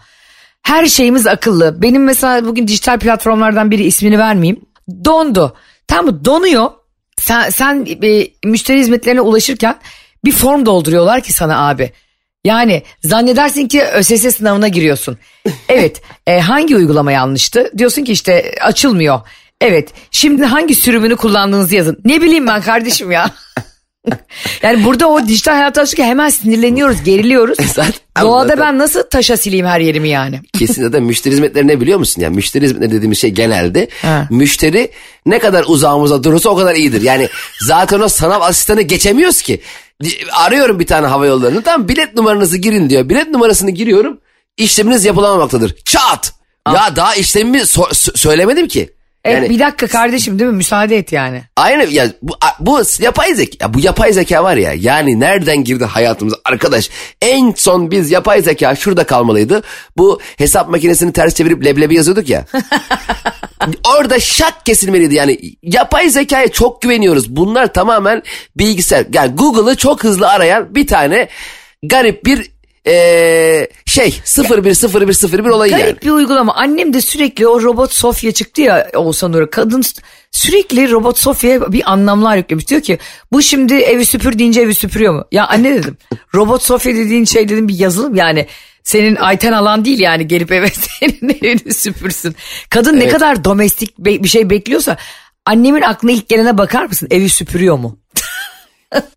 Her 0.62 0.86
şeyimiz 0.86 1.28
akıllı. 1.28 1.82
Benim 1.82 2.04
mesela 2.04 2.46
bugün 2.46 2.68
dijital 2.68 3.00
platformlardan 3.00 3.72
biri 3.72 3.84
ismini 3.84 4.20
vermeyeyim. 4.20 4.62
Dondu. 5.06 5.56
Tam 5.88 6.06
mı? 6.06 6.26
Donuyor. 6.26 6.72
Sen, 7.18 7.50
sen 7.50 7.88
e, 8.04 8.28
müşteri 8.44 8.80
hizmetlerine 8.80 9.22
ulaşırken 9.22 9.76
bir 10.26 10.32
form 10.32 10.66
dolduruyorlar 10.66 11.22
ki 11.22 11.34
sana 11.34 11.70
abi. 11.70 11.92
Yani 12.46 12.84
zannedersin 13.04 13.68
ki 13.68 13.84
ÖSS 13.84 14.36
sınavına 14.38 14.68
giriyorsun. 14.68 15.18
Evet 15.70 16.02
e, 16.28 16.40
hangi 16.40 16.76
uygulama 16.76 17.12
yanlıştı? 17.12 17.72
Diyorsun 17.78 18.04
ki 18.04 18.12
işte 18.12 18.56
açılmıyor. 18.62 19.20
Evet 19.62 19.90
şimdi 20.12 20.46
hangi 20.46 20.76
sürümünü 20.76 21.16
kullandığınızı 21.16 21.76
yazın. 21.76 21.98
Ne 22.06 22.22
bileyim 22.22 22.48
ben 22.48 22.62
kardeşim 22.62 23.12
ya. 23.12 23.32
yani 24.64 24.84
burada 24.86 25.08
o 25.10 25.28
dijital 25.28 25.54
hayata 25.54 25.82
alışırken 25.82 26.06
hemen 26.06 26.30
sinirleniyoruz, 26.30 27.04
geriliyoruz. 27.04 27.58
Zaten- 27.74 27.94
Doğada 28.22 28.48
zaten- 28.48 28.60
ben 28.66 28.78
nasıl 28.78 29.04
taşa 29.04 29.38
sileyim 29.38 29.66
her 29.66 29.80
yerimi 29.80 30.10
yani? 30.10 30.40
Kesin 30.60 30.94
de 30.94 31.00
müşteri 31.00 31.34
hizmetleri 31.34 31.68
ne 31.68 31.82
biliyor 31.82 32.00
musun? 32.00 32.22
Yani 32.22 32.36
müşteri 32.36 32.66
hizmetleri 32.66 32.92
dediğimiz 32.92 33.20
şey 33.22 33.30
genelde 33.30 33.88
Ha. 34.02 34.28
müşteri 34.30 34.92
ne 35.26 35.40
kadar 35.40 35.64
uzağımızda 35.68 36.24
durursa 36.24 36.50
o 36.50 36.56
kadar 36.56 36.76
iyidir. 36.76 37.02
Yani 37.02 37.30
zaten 37.62 38.00
o 38.00 38.08
sanal 38.08 38.42
asistanı 38.42 38.82
geçemiyoruz 38.82 39.42
ki. 39.42 39.62
Arıyorum 40.34 40.80
bir 40.80 40.88
tane 40.88 41.08
hava 41.08 41.26
yollarını 41.26 41.62
tamam 41.62 41.88
bilet 41.88 42.16
numaranızı 42.16 42.58
girin 42.58 42.90
diyor. 42.90 43.10
Bilet 43.10 43.30
numarasını 43.30 43.72
giriyorum 43.72 44.20
işleminiz 44.58 45.06
yapılamamaktadır. 45.06 45.76
Çat! 45.86 46.34
Ya 46.76 46.96
daha 46.96 47.16
işlemimi 47.16 47.58
so- 47.58 47.90
sö- 47.90 48.18
söylemedim 48.18 48.68
ki. 48.68 48.94
Evet 49.30 49.42
Yani 49.42 49.50
bir 49.50 49.60
dakika 49.60 49.88
kardeşim 49.88 50.40
değil 50.40 50.52
mi? 50.52 50.58
Müsaade 50.58 50.98
et 50.98 51.12
yani. 51.12 51.44
Aynı 51.56 51.84
ya 51.84 52.08
bu, 52.22 52.34
bu 52.60 52.82
yapay 53.00 53.34
zeka 53.36 53.52
ya 53.62 53.74
bu 53.74 53.80
yapay 53.80 54.14
zeka 54.14 54.44
var 54.44 54.56
ya 54.56 54.74
yani 54.74 55.20
nereden 55.20 55.64
girdi 55.64 55.86
hayatımıza? 55.86 56.38
Arkadaş 56.46 56.90
en 57.22 57.54
son 57.58 57.92
biz 57.92 58.12
yapay 58.12 58.42
zeka 58.42 58.76
şurada 58.76 59.04
kalmalıydı. 59.04 59.64
Bu 59.98 60.20
hesap 60.38 60.70
makinesini 60.70 61.14
ters 61.14 61.36
çevirip 61.36 61.66
leblebi 61.66 61.96
yazıyorduk 61.96 62.30
ya. 62.30 62.46
Orada 63.98 64.20
şak 64.20 64.66
kesilmeliydi 64.66 65.16
yani. 65.16 65.40
Yapay 65.64 66.10
zekaya 66.10 66.48
çok 66.48 66.82
güveniyoruz. 66.82 67.36
Bunlar 67.36 67.74
tamamen 67.74 68.24
bilgisayar. 68.56 69.06
Yani 69.14 69.36
Google'ı 69.36 69.76
çok 69.76 70.04
hızlı 70.04 70.30
arayan 70.30 70.76
bir 70.76 70.88
tane 70.88 71.30
garip 71.84 72.26
bir 72.26 72.52
eee, 72.86 73.68
şey 73.86 74.22
010101 74.26 75.40
olayı 75.46 75.72
Garip 75.72 75.86
yani. 75.86 76.02
bir 76.02 76.10
uygulama. 76.10 76.54
Annem 76.56 76.94
de 76.94 77.02
sürekli 77.02 77.48
o 77.48 77.64
robot 77.64 77.94
Sofya 77.94 78.32
çıktı 78.32 78.62
ya 78.62 78.90
Oğuzhan 78.96 79.34
Uğur. 79.34 79.52
Kadın 79.52 79.84
sürekli 80.32 80.92
robot 80.92 81.18
Sofya'ya 81.20 81.72
bir 81.72 81.92
anlamlar 81.92 82.38
yüklemiş. 82.38 82.68
Diyor 82.68 82.82
ki 82.82 83.00
bu 83.32 83.42
şimdi 83.42 83.74
evi 83.74 84.06
süpür 84.06 84.40
deyince 84.40 84.62
evi 84.62 84.76
süpürüyor 84.76 85.14
mu? 85.14 85.26
Ya 85.32 85.48
anne 85.48 85.76
dedim 85.76 85.98
robot 86.36 86.64
Sofya 86.64 86.96
dediğin 86.96 87.26
şey 87.26 87.50
dedim 87.50 87.68
bir 87.68 87.80
yazılım 87.80 88.16
yani. 88.16 88.48
Senin 88.84 89.16
Ayten 89.16 89.52
alan 89.52 89.86
değil 89.86 90.00
yani 90.00 90.28
gelip 90.28 90.52
eve 90.52 90.70
senin 91.00 91.38
evini 91.42 91.74
süpürsün. 91.74 92.36
Kadın 92.70 93.00
ne 93.00 93.08
kadar 93.08 93.44
domestik 93.44 93.98
bir 93.98 94.28
şey 94.28 94.50
bekliyorsa 94.50 94.98
annemin 95.46 95.82
aklına 95.82 96.12
ilk 96.12 96.30
gelene 96.30 96.58
bakar 96.58 96.86
mısın? 96.86 97.08
Evi 97.12 97.30
süpürüyor 97.30 97.78
mu? 97.78 98.00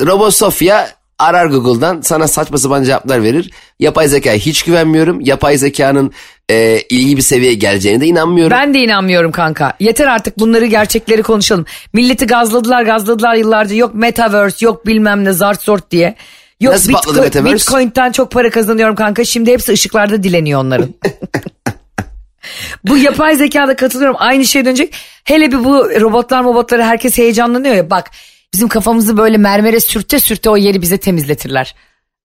Robot 0.00 0.34
Sofya 0.34 0.95
arar 1.18 1.46
Google'dan 1.46 2.00
sana 2.00 2.28
saçma 2.28 2.58
sapan 2.58 2.84
cevaplar 2.84 3.22
verir. 3.22 3.50
Yapay 3.80 4.08
zekaya 4.08 4.36
hiç 4.36 4.62
güvenmiyorum. 4.62 5.20
Yapay 5.20 5.58
zekanın 5.58 6.12
e, 6.50 6.80
ilgi 6.90 7.16
bir 7.16 7.22
seviyeye 7.22 7.54
geleceğine 7.54 8.00
de 8.00 8.06
inanmıyorum. 8.06 8.56
Ben 8.56 8.74
de 8.74 8.78
inanmıyorum 8.78 9.32
kanka. 9.32 9.72
Yeter 9.80 10.06
artık 10.06 10.38
bunları 10.38 10.66
gerçekleri 10.66 11.22
konuşalım. 11.22 11.66
Milleti 11.92 12.26
gazladılar 12.26 12.82
gazladılar 12.82 13.34
yıllarca. 13.34 13.76
Yok 13.76 13.94
metaverse 13.94 14.66
yok 14.66 14.86
bilmem 14.86 15.24
ne 15.24 15.32
zart 15.32 15.62
zort 15.62 15.90
diye. 15.90 16.14
Yok 16.60 16.72
Nasıl 16.74 16.92
patladı 16.92 17.08
Bitcoin, 17.08 17.24
Metaverse? 17.24 17.54
Bitcoin'den 17.54 18.12
çok 18.12 18.30
para 18.30 18.50
kazanıyorum 18.50 18.94
kanka. 18.94 19.24
Şimdi 19.24 19.52
hepsi 19.52 19.72
ışıklarda 19.72 20.22
dileniyor 20.22 20.60
onların. 20.60 20.94
bu 22.84 22.98
yapay 22.98 23.36
zekada 23.36 23.76
katılıyorum. 23.76 24.16
Aynı 24.18 24.44
şey 24.44 24.64
dönecek. 24.64 24.94
Hele 25.24 25.52
bir 25.52 25.64
bu 25.64 26.00
robotlar 26.00 26.44
robotları 26.44 26.82
herkes 26.82 27.18
heyecanlanıyor 27.18 27.74
ya. 27.74 27.90
Bak 27.90 28.10
bizim 28.54 28.68
kafamızı 28.68 29.16
böyle 29.16 29.36
mermere 29.36 29.80
sürte 29.80 30.20
sürte 30.20 30.50
o 30.50 30.56
yeri 30.56 30.82
bize 30.82 30.98
temizletirler. 30.98 31.74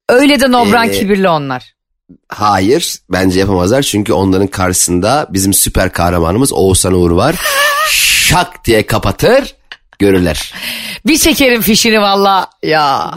Öyle 0.10 0.40
de 0.40 0.52
nobran 0.52 0.90
Ee, 0.90 0.92
kibirli 0.92 1.30
onlar. 1.30 1.74
Hayır 2.30 2.96
bence 3.10 3.40
yapamazlar 3.40 3.82
çünkü 3.82 4.14
onların 4.14 4.48
karşısında 4.48 5.28
bizim 5.30 5.54
süper 5.54 5.92
kahramanımız 5.94 6.54
Oğuzhan 6.54 6.94
Uğur 6.94 7.12
var. 7.12 7.36
Şak 7.92 8.66
diye 8.66 8.86
kapatır 8.86 9.56
görürler. 10.00 10.54
Bir 11.06 11.18
çekerim 11.18 11.62
fişini 11.62 12.02
valla 12.02 12.50
ya. 12.64 13.12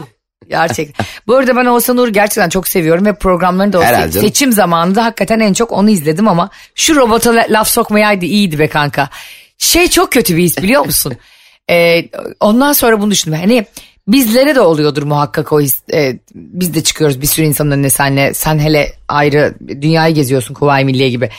Gerçekten. 0.49 1.05
Bu 1.27 1.35
arada 1.35 1.55
ben 1.55 1.65
Oğuzhan 1.65 1.97
Uğur'u 1.97 2.13
gerçekten 2.13 2.49
çok 2.49 2.67
seviyorum 2.67 3.05
ve 3.05 3.15
programlarını 3.15 3.73
da 3.73 3.81
Herhalde 3.83 4.17
se- 4.17 4.21
seçim 4.21 4.51
zamanında 4.53 5.05
hakikaten 5.05 5.39
en 5.39 5.53
çok 5.53 5.71
onu 5.71 5.89
izledim 5.89 6.27
ama 6.27 6.49
şu 6.75 6.95
robota 6.95 7.35
la- 7.35 7.45
laf 7.49 7.67
sokmayaydı 7.67 8.25
iyiydi 8.25 8.59
be 8.59 8.67
kanka. 8.67 9.09
Şey 9.57 9.87
çok 9.87 10.11
kötü 10.11 10.37
bir 10.37 10.43
his 10.43 10.57
biliyor 10.57 10.85
musun? 10.85 11.13
Ee, 11.71 12.05
ondan 12.39 12.73
sonra 12.73 13.01
bunu 13.01 13.11
düşündüm. 13.11 13.39
Hani 13.39 13.65
bizlere 14.07 14.55
de 14.55 14.61
oluyordur 14.61 15.03
muhakkak 15.03 15.53
o 15.53 15.61
his. 15.61 15.81
Ee, 15.93 16.19
biz 16.35 16.73
de 16.73 16.83
çıkıyoruz 16.83 17.21
bir 17.21 17.27
sürü 17.27 17.45
insanın 17.45 17.71
önüne 17.71 17.89
senle. 17.89 18.33
Sen 18.33 18.59
hele 18.59 18.93
ayrı 19.07 19.55
dünyayı 19.67 20.15
geziyorsun 20.15 20.53
Kuvayi 20.53 20.85
Milliye 20.85 21.09
gibi. 21.09 21.29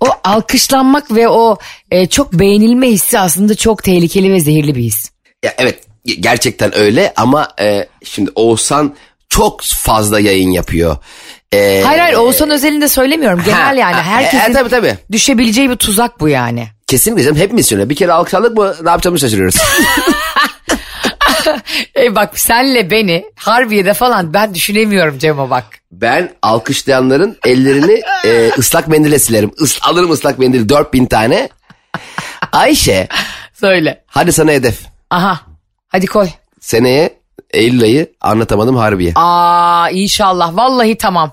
O 0.00 0.06
alkışlanmak 0.24 1.14
ve 1.14 1.28
o 1.28 1.58
e, 1.90 2.06
çok 2.06 2.32
beğenilme 2.32 2.88
hissi 2.88 3.18
aslında 3.18 3.54
çok 3.54 3.82
tehlikeli 3.82 4.32
ve 4.32 4.40
zehirli 4.40 4.74
bir 4.74 4.82
his. 4.82 5.10
Ya 5.44 5.54
evet 5.58 5.78
gerçekten 6.20 6.78
öyle 6.78 7.12
ama 7.16 7.48
e, 7.60 7.86
şimdi 8.04 8.30
Oğuzhan 8.34 8.94
çok 9.28 9.62
fazla 9.62 10.20
yayın 10.20 10.50
yapıyor. 10.50 10.96
E, 11.54 11.82
Hayır 11.86 12.00
hayır 12.00 12.16
Oğuzhan 12.16 12.50
özelinde 12.50 12.88
söylemiyorum. 12.88 13.42
Genel 13.44 13.58
Ha, 13.60 13.74
yani 13.74 13.94
ha, 13.94 14.02
herkesin 14.02 14.50
e, 14.50 14.52
tabii, 14.52 14.68
tabii. 14.68 14.94
düşebileceği 15.12 15.70
bir 15.70 15.76
tuzak 15.76 16.20
bu 16.20 16.28
yani. 16.28 16.68
Kesinlikle 16.88 17.22
canım 17.24 17.36
hepimiz 17.36 17.68
şöyle 17.68 17.90
bir 17.90 17.96
kere 17.96 18.12
alkışladık 18.12 18.56
mı 18.56 18.74
ne 18.82 18.90
yapacağımızı 18.90 19.26
şaşırıyoruz. 19.26 19.56
E 21.96 22.14
bak 22.14 22.38
senle 22.38 22.90
beni 22.90 23.24
Harbiye'de 23.36 23.94
falan 23.94 24.34
ben 24.34 24.54
düşünemiyorum 24.54 25.18
Cem'e 25.18 25.50
bak. 25.50 25.64
ben 25.92 26.32
alkışlayanların 26.42 27.38
ellerini 27.44 28.02
e, 28.24 28.50
ıslak 28.58 28.88
mendile 28.88 29.18
silerim. 29.18 29.50
Is, 29.60 29.78
alırım 29.82 30.10
ıslak 30.10 30.38
mendil 30.38 30.68
4000 30.68 31.06
tane. 31.06 31.48
Ayşe 32.52 33.08
Söyle. 33.54 34.04
hadi 34.06 34.32
sana 34.32 34.50
hedef. 34.50 34.80
Aha 35.10 35.40
hadi 35.88 36.06
koy. 36.06 36.28
Seneye 36.60 37.18
Eylül 37.50 37.82
ayı 37.82 38.12
anlatamadım 38.20 38.76
Harbiye. 38.76 39.12
Aa 39.14 39.90
inşallah 39.90 40.56
vallahi 40.56 40.98
tamam. 40.98 41.32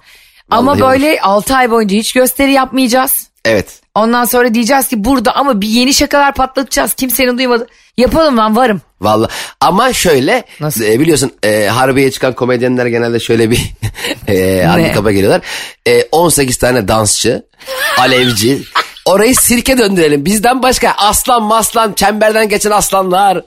Ama 0.50 0.72
Vallahi 0.72 0.82
böyle 0.82 1.22
6 1.22 1.56
ay 1.56 1.72
boyunca 1.72 1.98
hiç 1.98 2.14
gösteri 2.14 2.52
yapmayacağız. 2.52 3.28
Evet. 3.46 3.82
Ondan 3.96 4.26
sonra 4.26 4.54
diyeceğiz 4.54 4.88
ki 4.88 5.04
burada 5.04 5.36
ama 5.36 5.62
bir 5.62 5.68
yeni 5.68 5.94
şakalar 5.94 6.34
patlatacağız. 6.34 6.94
Kimsenin 6.94 7.38
duymadı. 7.38 7.68
Yapalım 7.98 8.38
lan 8.38 8.56
varım. 8.56 8.82
Valla 9.02 9.28
ama 9.60 9.94
şöyle 9.94 10.44
Nasıl? 10.60 10.84
e, 10.84 11.00
biliyorsun 11.00 11.32
e, 11.44 11.66
Harbiye'ye 11.68 12.12
çıkan 12.12 12.34
komedyenler 12.34 12.86
genelde 12.86 13.20
şöyle 13.20 13.52
bir 13.52 13.74
e, 14.28 14.64
handikapa 14.64 15.12
geliyorlar. 15.12 15.42
E, 15.88 16.04
18 16.12 16.58
tane 16.58 16.88
dansçı, 16.88 17.44
alevci. 17.98 18.62
Orayı 19.06 19.36
sirke 19.36 19.78
döndürelim. 19.78 20.26
Bizden 20.26 20.64
başka 20.64 20.92
aslan 20.98 21.44
maslan 21.44 21.94
çemberden 21.94 22.50
geçen 22.50 22.72
aslanlar. 22.72 23.42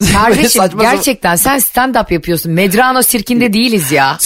Kardeşim 0.12 0.62
gerçekten 0.80 1.36
sen 1.36 1.58
stand 1.58 1.94
up 1.94 2.12
yapıyorsun. 2.12 2.52
Medrano 2.52 3.02
sirkinde 3.02 3.52
değiliz 3.52 3.92
ya. 3.92 4.18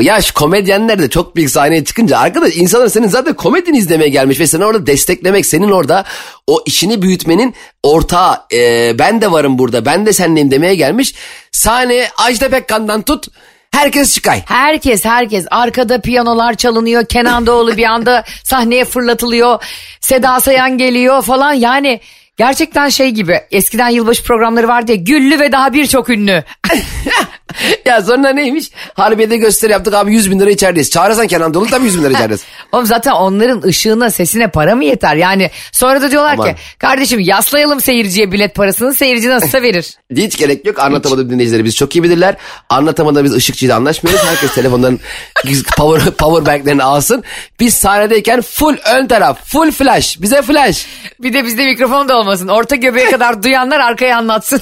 Ya 0.00 0.22
şu 0.22 0.34
komedyenler 0.34 0.98
de 0.98 1.10
çok 1.10 1.36
büyük 1.36 1.50
sahneye 1.50 1.84
çıkınca 1.84 2.18
arkadaş 2.18 2.56
insanlar 2.56 2.88
senin 2.88 3.08
zaten 3.08 3.34
komedini 3.34 3.78
izlemeye 3.78 4.08
gelmiş 4.08 4.40
ve 4.40 4.46
seni 4.46 4.64
orada 4.64 4.86
desteklemek 4.86 5.46
senin 5.46 5.70
orada 5.70 6.04
o 6.46 6.62
işini 6.66 7.02
büyütmenin 7.02 7.54
ortağı 7.82 8.40
e, 8.52 8.92
ben 8.98 9.20
de 9.20 9.32
varım 9.32 9.58
burada 9.58 9.84
ben 9.84 10.06
de 10.06 10.12
seninleyim 10.12 10.50
demeye 10.50 10.74
gelmiş. 10.74 11.14
Sahneye 11.52 12.08
Ajda 12.16 12.48
Pekkan'dan 12.48 13.02
tut 13.02 13.26
herkes 13.70 14.14
çıkay. 14.14 14.42
Herkes 14.46 15.04
herkes 15.04 15.46
arkada 15.50 16.00
piyanolar 16.00 16.54
çalınıyor. 16.54 17.06
Kenan 17.06 17.46
Doğulu 17.46 17.76
bir 17.76 17.84
anda 17.84 18.24
sahneye 18.44 18.84
fırlatılıyor. 18.84 19.64
Seda 20.00 20.40
Sayan 20.40 20.78
geliyor 20.78 21.22
falan 21.22 21.52
yani 21.52 22.00
gerçekten 22.36 22.88
şey 22.88 23.10
gibi 23.10 23.40
eskiden 23.50 23.88
yılbaşı 23.88 24.24
programları 24.24 24.68
vardı 24.68 24.92
ya 24.92 24.96
güllü 24.96 25.40
ve 25.40 25.52
daha 25.52 25.72
birçok 25.72 26.08
ünlü. 26.08 26.44
ya 27.84 28.02
sonra 28.02 28.32
neymiş? 28.32 28.70
Harbiye'de 28.94 29.36
gösteri 29.36 29.72
yaptık 29.72 29.94
abi 29.94 30.12
100 30.12 30.30
bin 30.30 30.40
lira 30.40 30.50
içerideyiz. 30.50 30.90
Çağırırsan 30.90 31.26
Kenan 31.26 31.54
Doğulu 31.54 31.66
tabii 31.66 31.84
100 31.84 31.98
bin 31.98 32.04
lira 32.04 32.12
içerideyiz. 32.12 32.42
Oğlum 32.72 32.86
zaten 32.86 33.12
onların 33.12 33.62
ışığına 33.62 34.10
sesine 34.10 34.48
para 34.48 34.74
mı 34.76 34.84
yeter? 34.84 35.16
Yani 35.16 35.50
sonra 35.72 36.02
da 36.02 36.10
diyorlar 36.10 36.34
Aman. 36.34 36.46
ki 36.46 36.54
kardeşim 36.78 37.20
yaslayalım 37.20 37.80
seyirciye 37.80 38.32
bilet 38.32 38.54
parasını 38.54 38.94
seyirci 38.94 39.28
nasılsa 39.28 39.62
verir. 39.62 39.94
Hiç 40.16 40.36
gerek 40.38 40.66
yok. 40.66 40.78
Anlatamadığım 40.78 41.30
dinleyicileri 41.30 41.64
biz 41.64 41.76
çok 41.76 41.96
iyi 41.96 42.02
bilirler. 42.02 42.36
Anlatamadığım 42.68 43.24
biz 43.24 43.34
ışıkçıyla 43.34 43.76
anlaşmıyoruz. 43.76 44.24
Herkes 44.24 44.54
telefonların 44.54 45.00
power, 45.76 46.12
power 46.12 46.46
banklerini 46.54 46.82
alsın. 46.82 47.24
Biz 47.60 47.74
sahnedeyken 47.74 48.40
full 48.40 48.76
ön 48.94 49.06
taraf, 49.06 49.44
full 49.44 49.70
flash. 49.70 50.20
Bize 50.22 50.42
flash. 50.42 50.86
Bir 51.20 51.32
de 51.32 51.44
bizde 51.44 51.64
mikrofon 51.64 52.08
da 52.08 52.18
olmasın. 52.18 52.48
Orta 52.48 52.76
göbeğe 52.76 53.10
kadar 53.10 53.42
duyanlar 53.42 53.80
arkaya 53.80 54.16
anlatsın. 54.16 54.60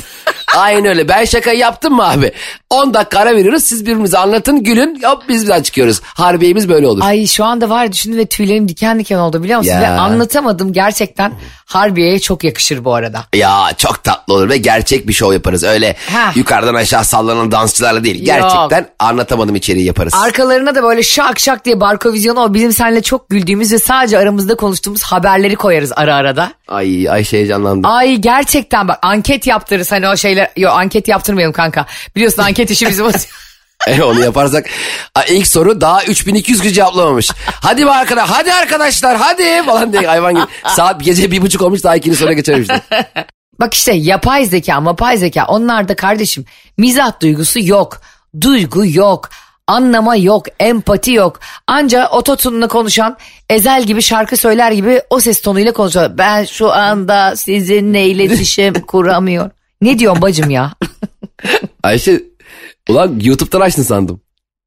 Aynen 0.56 0.84
öyle. 0.84 1.08
Ben 1.08 1.24
şakayı 1.24 1.58
yaptım 1.58 1.94
mı 1.94 2.10
abi? 2.10 2.32
10 2.70 2.94
dakika 2.94 3.18
ara 3.18 3.36
veriyoruz. 3.36 3.64
Siz 3.64 3.82
birbirimize 3.86 4.18
anlatın, 4.18 4.62
gülün. 4.64 5.02
Hop 5.04 5.22
biz 5.28 5.42
bir 5.44 5.48
daha 5.48 5.62
çıkıyoruz. 5.62 6.00
Harbiyemiz 6.04 6.68
böyle 6.68 6.86
olur. 6.86 7.00
Ay 7.04 7.26
şu 7.26 7.44
anda 7.44 7.70
var 7.70 7.92
düşündüm 7.92 8.18
ve 8.18 8.26
tüylerim 8.26 8.68
diken 8.68 8.98
diken 8.98 9.18
oldu 9.18 9.42
biliyor 9.42 9.58
musun? 9.58 9.72
Ya. 9.72 9.80
Ve 9.80 9.88
anlatamadım 9.88 10.72
gerçekten 10.72 11.32
Harbiye'ye 11.66 12.18
çok 12.18 12.44
yakışır 12.44 12.84
bu 12.84 12.94
arada. 12.94 13.24
Ya 13.34 13.66
çok 13.78 14.04
tatlı 14.04 14.34
olur 14.34 14.48
ve 14.48 14.56
gerçek 14.56 15.08
bir 15.08 15.12
şov 15.12 15.32
yaparız. 15.32 15.64
Öyle 15.64 15.96
Ha. 16.12 16.32
yukarıdan 16.34 16.74
aşağı 16.74 17.04
sallanan 17.04 17.52
dansçılarla 17.52 18.04
değil. 18.04 18.16
Yok. 18.16 18.26
Gerçekten 18.26 18.86
anlatamadım 18.98 19.54
içeriği 19.56 19.86
yaparız. 19.86 20.14
Arkalarına 20.24 20.74
da 20.74 20.82
böyle 20.82 21.02
şak 21.02 21.40
şak 21.40 21.64
diye 21.64 21.80
barkovizyonu 21.80 22.40
o 22.40 22.54
bizim 22.54 22.72
seninle 22.72 23.02
çok 23.02 23.30
güldüğümüz 23.30 23.72
ve 23.72 23.78
sadece 23.78 24.18
aramızda 24.18 24.54
konuştuğumuz 24.54 25.02
haberleri 25.02 25.56
koyarız 25.56 25.92
ara 25.96 26.14
arada. 26.14 26.52
Ay 26.68 27.10
Ayşe 27.10 27.36
heyecanlandı. 27.36 27.88
Ay 27.88 28.16
gerçekten 28.16 28.88
bak 28.88 28.98
anket 29.02 29.46
yaptırırız 29.46 29.92
hani 29.92 30.08
o 30.08 30.16
şeyler. 30.16 30.43
Yok 30.56 30.72
anket 30.72 31.08
yaptırmayalım 31.08 31.52
kanka. 31.52 31.86
Biliyorsun 32.16 32.42
anket 32.42 32.70
işi 32.70 32.88
bizim. 32.88 33.06
E, 33.86 34.02
onu 34.02 34.20
yaparsak 34.20 34.66
ilk 35.28 35.46
soru 35.46 35.80
daha 35.80 36.04
3200 36.04 36.60
kişi 36.60 36.74
cevaplamamış. 36.74 37.30
Hadi 37.46 37.86
be 37.86 37.90
arkadaş, 37.90 38.30
hadi 38.30 38.52
arkadaşlar, 38.52 39.16
hadi 39.16 39.62
falan 39.66 39.92
diye 39.92 40.06
hayvan 40.06 40.34
gibi. 40.34 40.44
Saat 40.68 41.04
gece 41.04 41.30
bir 41.30 41.42
buçuk 41.42 41.62
olmuş 41.62 41.84
daha 41.84 41.96
ikinci 41.96 42.16
soruya 42.16 42.34
geçememiştim. 42.34 42.76
Bak 43.60 43.74
işte 43.74 43.92
yapay 43.92 44.44
zeka 44.44 44.80
mapay 44.80 45.16
zeka 45.16 45.44
onlarda 45.46 45.96
kardeşim 45.96 46.44
mizah 46.78 47.20
duygusu 47.20 47.60
yok. 47.62 48.00
Duygu 48.40 48.86
yok. 48.86 49.30
Anlama 49.66 50.16
yok, 50.16 50.46
empati 50.60 51.12
yok. 51.12 51.40
Anca 51.66 52.08
ototunla 52.08 52.68
konuşan 52.68 53.16
Ezel 53.50 53.82
gibi 53.84 54.02
şarkı 54.02 54.36
söyler 54.36 54.72
gibi 54.72 55.02
o 55.10 55.20
ses 55.20 55.40
tonuyla 55.42 55.72
konuşuyor. 55.72 56.18
Ben 56.18 56.44
şu 56.44 56.72
anda 56.72 57.36
sizinle 57.36 58.06
iletişim 58.06 58.74
kuramıyor. 58.86 59.50
Ne 59.84 59.98
diyorsun 59.98 60.22
bacım 60.22 60.50
ya? 60.50 60.72
Ayşe 61.82 62.22
ulan 62.88 63.20
YouTube'dan 63.20 63.60
açtın 63.60 63.82
sandım. 63.82 64.20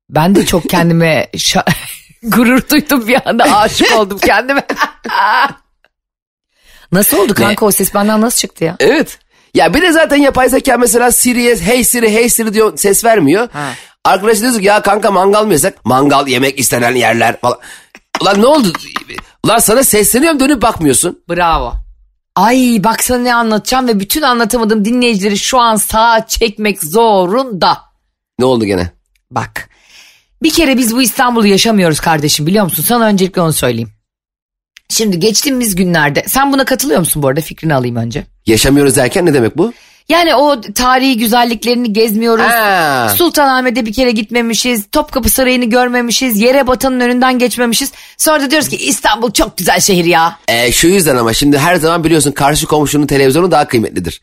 Ben 0.09 0.35
de 0.35 0.45
çok 0.45 0.69
kendime 0.69 1.29
şa- 1.33 1.71
gurur 2.23 2.69
duydum 2.69 3.07
bir 3.07 3.29
anda 3.29 3.43
aşık 3.43 3.95
oldum 3.95 4.19
kendime. 4.19 4.67
nasıl 6.91 7.17
oldu 7.17 7.33
kanka 7.33 7.65
o 7.65 7.71
ses 7.71 7.93
benden 7.93 8.21
nasıl 8.21 8.37
çıktı 8.37 8.63
ya? 8.63 8.75
Evet. 8.79 9.19
Ya 9.53 9.73
bir 9.73 9.81
de 9.81 9.91
zaten 9.91 10.17
yapay 10.17 10.49
zeka 10.49 10.77
mesela 10.77 11.11
Siri'ye 11.11 11.55
hey 11.55 11.83
Siri 11.83 12.13
hey 12.13 12.29
Siri 12.29 12.53
diyor 12.53 12.77
ses 12.77 13.05
vermiyor. 13.05 13.47
Ha. 13.53 13.73
Arkadaş 14.03 14.39
diyorsun 14.39 14.59
ki 14.59 14.65
ya 14.65 14.81
kanka 14.81 15.11
mangal 15.11 15.45
mı 15.45 15.51
yesek? 15.51 15.85
Mangal 15.85 16.27
yemek 16.27 16.59
istenen 16.59 16.95
yerler 16.95 17.39
falan. 17.41 17.57
Ulan 18.21 18.41
ne 18.41 18.45
oldu? 18.45 18.73
Ulan 19.43 19.59
sana 19.59 19.83
sesleniyorum 19.83 20.39
dönüp 20.39 20.61
bakmıyorsun. 20.61 21.23
Bravo. 21.29 21.86
Ay 22.37 22.83
baksana 22.83 23.17
ne 23.17 23.35
anlatacağım 23.35 23.87
ve 23.87 23.99
bütün 23.99 24.21
anlatamadığım 24.21 24.85
dinleyicileri 24.85 25.37
şu 25.37 25.59
an 25.59 25.75
sağa 25.75 26.27
çekmek 26.27 26.83
zorunda. 26.83 27.77
Ne 28.39 28.45
oldu 28.45 28.65
gene? 28.65 28.91
Bak 29.31 29.69
bir 30.43 30.49
kere 30.53 30.77
biz 30.77 30.95
bu 30.95 31.01
İstanbul'u 31.01 31.47
yaşamıyoruz 31.47 31.99
kardeşim 31.99 32.47
biliyor 32.47 32.63
musun? 32.63 32.83
Sana 32.83 33.05
öncelikle 33.05 33.41
onu 33.41 33.53
söyleyeyim. 33.53 33.89
Şimdi 34.89 35.19
geçtiğimiz 35.19 35.75
günlerde 35.75 36.23
sen 36.27 36.53
buna 36.53 36.65
katılıyor 36.65 36.99
musun 36.99 37.23
bu 37.23 37.27
arada 37.27 37.41
fikrini 37.41 37.73
alayım 37.73 37.95
önce. 37.95 38.23
Yaşamıyoruz 38.45 38.95
derken 38.95 39.25
ne 39.25 39.33
demek 39.33 39.57
bu? 39.57 39.73
Yani 40.09 40.35
o 40.35 40.61
tarihi 40.61 41.17
güzelliklerini 41.17 41.93
gezmiyoruz. 41.93 42.45
Ha. 42.45 43.09
Sultanahmet'e 43.15 43.85
bir 43.85 43.93
kere 43.93 44.11
gitmemişiz. 44.11 44.83
Topkapı 44.91 45.29
Sarayı'nı 45.29 45.65
görmemişiz. 45.65 46.41
Yere 46.41 46.67
batanın 46.67 46.99
önünden 46.99 47.39
geçmemişiz. 47.39 47.91
Sonra 48.17 48.41
da 48.41 48.51
diyoruz 48.51 48.69
ki 48.69 48.75
İstanbul 48.75 49.31
çok 49.31 49.57
güzel 49.57 49.79
şehir 49.79 50.05
ya. 50.05 50.39
E, 50.47 50.71
şu 50.71 50.87
yüzden 50.87 51.15
ama 51.15 51.33
şimdi 51.33 51.57
her 51.57 51.75
zaman 51.75 52.03
biliyorsun 52.03 52.31
karşı 52.31 52.65
komşunun 52.65 53.07
televizyonu 53.07 53.51
daha 53.51 53.67
kıymetlidir. 53.67 54.21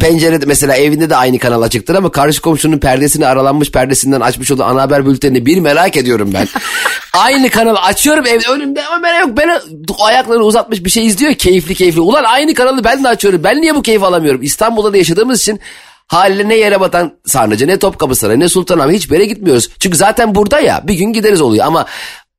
Pencerede 0.00 0.46
mesela 0.46 0.76
evinde 0.76 1.10
de 1.10 1.16
aynı 1.16 1.38
kanal 1.38 1.62
açıktır 1.62 1.94
ama 1.94 2.10
karşı 2.10 2.42
komşunun 2.42 2.78
perdesini 2.78 3.26
aralanmış 3.26 3.70
perdesinden 3.70 4.20
açmış 4.20 4.50
olduğu 4.50 4.64
ana 4.64 4.82
haber 4.82 5.06
bültenini 5.06 5.46
bir 5.46 5.58
merak 5.58 5.96
ediyorum 5.96 6.30
ben. 6.34 6.48
aynı 7.12 7.50
kanalı 7.50 7.78
açıyorum 7.78 8.26
evde 8.26 8.48
önümde 8.48 8.86
ama 8.86 9.02
ben 9.02 9.20
yok 9.20 9.30
ben 9.36 9.60
ayaklarını 9.98 10.44
uzatmış 10.44 10.84
bir 10.84 10.90
şey 10.90 11.06
izliyor 11.06 11.34
keyifli 11.34 11.74
keyifli. 11.74 12.00
Ulan 12.00 12.24
aynı 12.24 12.54
kanalı 12.54 12.84
ben 12.84 13.04
de 13.04 13.08
açıyorum 13.08 13.44
ben 13.44 13.60
niye 13.60 13.74
bu 13.74 13.82
keyif 13.82 14.02
alamıyorum? 14.02 14.42
İstanbul'da 14.42 14.92
da 14.92 14.96
yaşadığımız 15.20 15.40
için 15.40 15.60
Haliyle 16.06 16.48
ne 16.48 16.54
yere 16.54 16.80
batan 16.80 17.12
Sarnıcı 17.26 17.66
ne 17.66 17.78
Topkapı 17.78 18.14
Sarayı 18.14 18.40
ne 18.40 18.48
Sultanahmet 18.48 18.96
hiçbir 18.96 19.14
yere 19.14 19.24
gitmiyoruz. 19.24 19.68
Çünkü 19.78 19.96
zaten 19.96 20.34
burada 20.34 20.60
ya 20.60 20.82
bir 20.86 20.94
gün 20.94 21.12
gideriz 21.12 21.40
oluyor 21.40 21.66
ama 21.66 21.86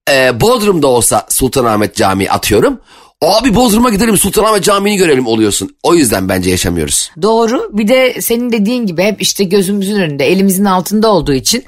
e, 0.10 0.42
Bodrum'da 0.42 0.88
olsa 0.88 1.26
Sultanahmet 1.30 1.96
Camii 1.96 2.32
atıyorum. 2.32 2.80
Abi 3.22 3.56
Bodrum'a 3.56 3.90
gidelim 3.90 4.18
Sultanahmet 4.18 4.64
Camii'ni 4.64 4.98
görelim 4.98 5.28
oluyorsun. 5.28 5.76
O 5.84 5.96
yüzden 5.96 6.30
bence 6.30 6.50
yaşamıyoruz. 6.50 7.12
Doğru. 7.22 7.70
Bir 7.74 7.88
de 7.88 8.22
senin 8.22 8.52
dediğin 8.52 8.86
gibi 8.86 9.04
hep 9.04 9.22
işte 9.22 9.44
gözümüzün 9.44 10.00
önünde, 10.00 10.26
elimizin 10.26 10.66
altında 10.66 11.08
olduğu 11.08 11.34
için 11.34 11.64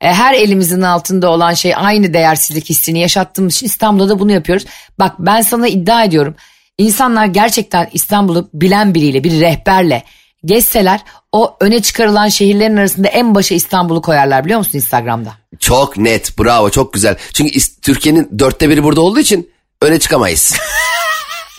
e, 0.00 0.12
her 0.12 0.34
elimizin 0.34 0.82
altında 0.82 1.30
olan 1.30 1.54
şey 1.54 1.72
aynı 1.76 2.14
değersizlik 2.14 2.70
hissini 2.70 3.00
yaşattığımız 3.00 3.54
için 3.54 3.66
İstanbul'da 3.66 4.08
da 4.08 4.18
bunu 4.18 4.32
yapıyoruz. 4.32 4.66
Bak 4.98 5.14
ben 5.18 5.42
sana 5.42 5.68
iddia 5.68 6.04
ediyorum. 6.04 6.34
İnsanlar 6.78 7.26
gerçekten 7.26 7.88
İstanbul'u 7.92 8.48
bilen 8.54 8.94
biriyle, 8.94 9.24
bir 9.24 9.40
rehberle 9.40 10.02
gezseler 10.44 11.00
o 11.32 11.56
öne 11.60 11.82
çıkarılan 11.82 12.28
şehirlerin 12.28 12.76
arasında 12.76 13.08
en 13.08 13.34
başa 13.34 13.54
İstanbul'u 13.54 14.02
koyarlar 14.02 14.44
biliyor 14.44 14.58
musun 14.58 14.78
Instagram'da? 14.78 15.32
Çok 15.60 15.96
net 15.96 16.38
bravo 16.38 16.70
çok 16.70 16.92
güzel. 16.92 17.16
Çünkü 17.32 17.60
Türkiye'nin 17.82 18.38
dörtte 18.38 18.68
biri 18.68 18.84
burada 18.84 19.00
olduğu 19.00 19.20
için 19.20 19.50
öne 19.82 19.98
çıkamayız. 19.98 20.54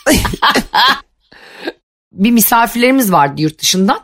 bir 2.12 2.32
misafirlerimiz 2.32 3.12
vardı 3.12 3.42
yurt 3.42 3.62
dışından. 3.62 4.00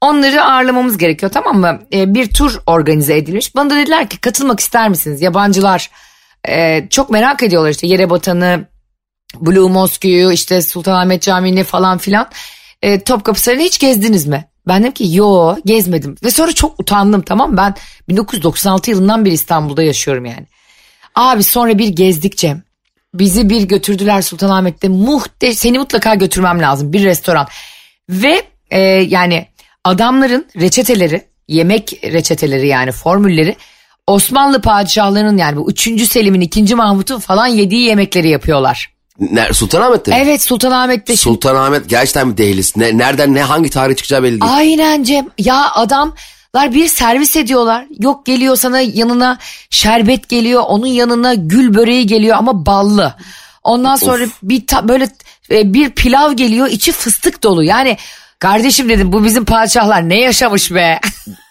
Onları 0.00 0.44
ağırlamamız 0.44 0.98
gerekiyor 0.98 1.32
tamam 1.32 1.60
mı? 1.60 1.82
Ee, 1.92 2.14
bir 2.14 2.30
tur 2.30 2.60
organize 2.66 3.16
edilmiş. 3.16 3.54
Bana 3.54 3.70
da 3.70 3.76
dediler 3.76 4.08
ki 4.08 4.20
katılmak 4.20 4.60
ister 4.60 4.88
misiniz? 4.88 5.22
Yabancılar 5.22 5.90
e, 6.48 6.86
çok 6.90 7.10
merak 7.10 7.42
ediyorlar 7.42 7.70
işte 7.70 7.86
Yerebatan'ı, 7.86 8.68
Blue 9.40 9.70
Mosque'yu, 9.70 10.32
işte 10.32 10.62
Sultanahmet 10.62 11.22
Camii'ni 11.22 11.64
falan 11.64 11.98
filan. 11.98 12.30
E, 12.86 13.00
Topkapı 13.00 13.40
Sarayı'nı 13.40 13.64
hiç 13.64 13.78
gezdiniz 13.78 14.26
mi? 14.26 14.44
Ben 14.68 14.82
dedim 14.82 14.92
ki 14.92 15.14
yo 15.16 15.56
gezmedim. 15.64 16.16
Ve 16.24 16.30
sonra 16.30 16.52
çok 16.52 16.80
utandım 16.80 17.22
tamam? 17.22 17.56
Ben 17.56 17.74
1996 18.08 18.90
yılından 18.90 19.24
beri 19.24 19.34
İstanbul'da 19.34 19.82
yaşıyorum 19.82 20.24
yani. 20.24 20.46
Abi 21.14 21.42
sonra 21.42 21.78
bir 21.78 21.88
gezdik 21.88 22.36
Cem. 22.36 22.62
Bizi 23.14 23.50
bir 23.50 23.62
götürdüler 23.62 24.22
Sultanahmet'te. 24.22 24.88
Muhte 24.88 25.54
seni 25.54 25.78
mutlaka 25.78 26.14
götürmem 26.14 26.62
lazım 26.62 26.92
bir 26.92 27.04
restoran. 27.04 27.46
Ve 28.08 28.42
e, 28.70 28.80
yani 28.80 29.46
adamların 29.84 30.46
reçeteleri, 30.60 31.22
yemek 31.48 32.04
reçeteleri 32.04 32.66
yani 32.66 32.92
formülleri 32.92 33.56
Osmanlı 34.06 34.60
padişahlarının 34.60 35.38
yani 35.38 35.56
bu 35.56 35.70
3. 35.70 36.02
Selim'in 36.02 36.40
2. 36.40 36.74
Mahmut'un 36.74 37.18
falan 37.18 37.46
yediği 37.46 37.82
yemekleri 37.82 38.28
yapıyorlar. 38.28 38.95
Sultanahmet'te 39.52 40.10
mi? 40.10 40.18
Evet 40.22 40.42
Sultanahmet'te. 40.42 41.16
şimdi- 41.16 41.34
Sultanahmet 41.34 41.88
gerçekten 41.88 42.32
bir 42.32 42.36
dehliz. 42.36 42.76
Ne, 42.76 42.98
nereden 42.98 43.34
ne 43.34 43.42
hangi 43.42 43.70
tarih 43.70 43.96
çıkacağı 43.96 44.22
belli 44.22 44.40
değil. 44.40 44.52
Aynen 44.54 45.02
Cem. 45.02 45.26
Ya 45.38 45.70
adamlar 45.74 46.74
bir 46.74 46.88
servis 46.88 47.36
ediyorlar. 47.36 47.86
Yok 47.98 48.26
geliyor 48.26 48.56
sana 48.56 48.80
yanına 48.80 49.38
şerbet 49.70 50.28
geliyor. 50.28 50.62
Onun 50.66 50.86
yanına 50.86 51.34
gül 51.34 51.74
böreği 51.74 52.06
geliyor 52.06 52.36
ama 52.36 52.66
ballı. 52.66 53.14
Ondan 53.64 53.96
sonra 53.96 54.24
bir 54.42 54.66
ta- 54.66 54.88
böyle 54.88 55.08
e, 55.50 55.72
bir 55.74 55.90
pilav 55.90 56.32
geliyor 56.32 56.66
içi 56.66 56.92
fıstık 56.92 57.42
dolu. 57.42 57.62
Yani 57.64 57.96
kardeşim 58.38 58.88
dedim 58.88 59.12
bu 59.12 59.24
bizim 59.24 59.44
padişahlar 59.44 60.08
ne 60.08 60.20
yaşamış 60.20 60.74
be. 60.74 61.00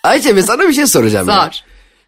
Ayşe 0.04 0.36
ben 0.36 0.42
sana 0.42 0.68
bir 0.68 0.74
şey 0.74 0.88
soracağım 0.88 1.30
ya. 1.30 1.44
Sor. 1.52 1.60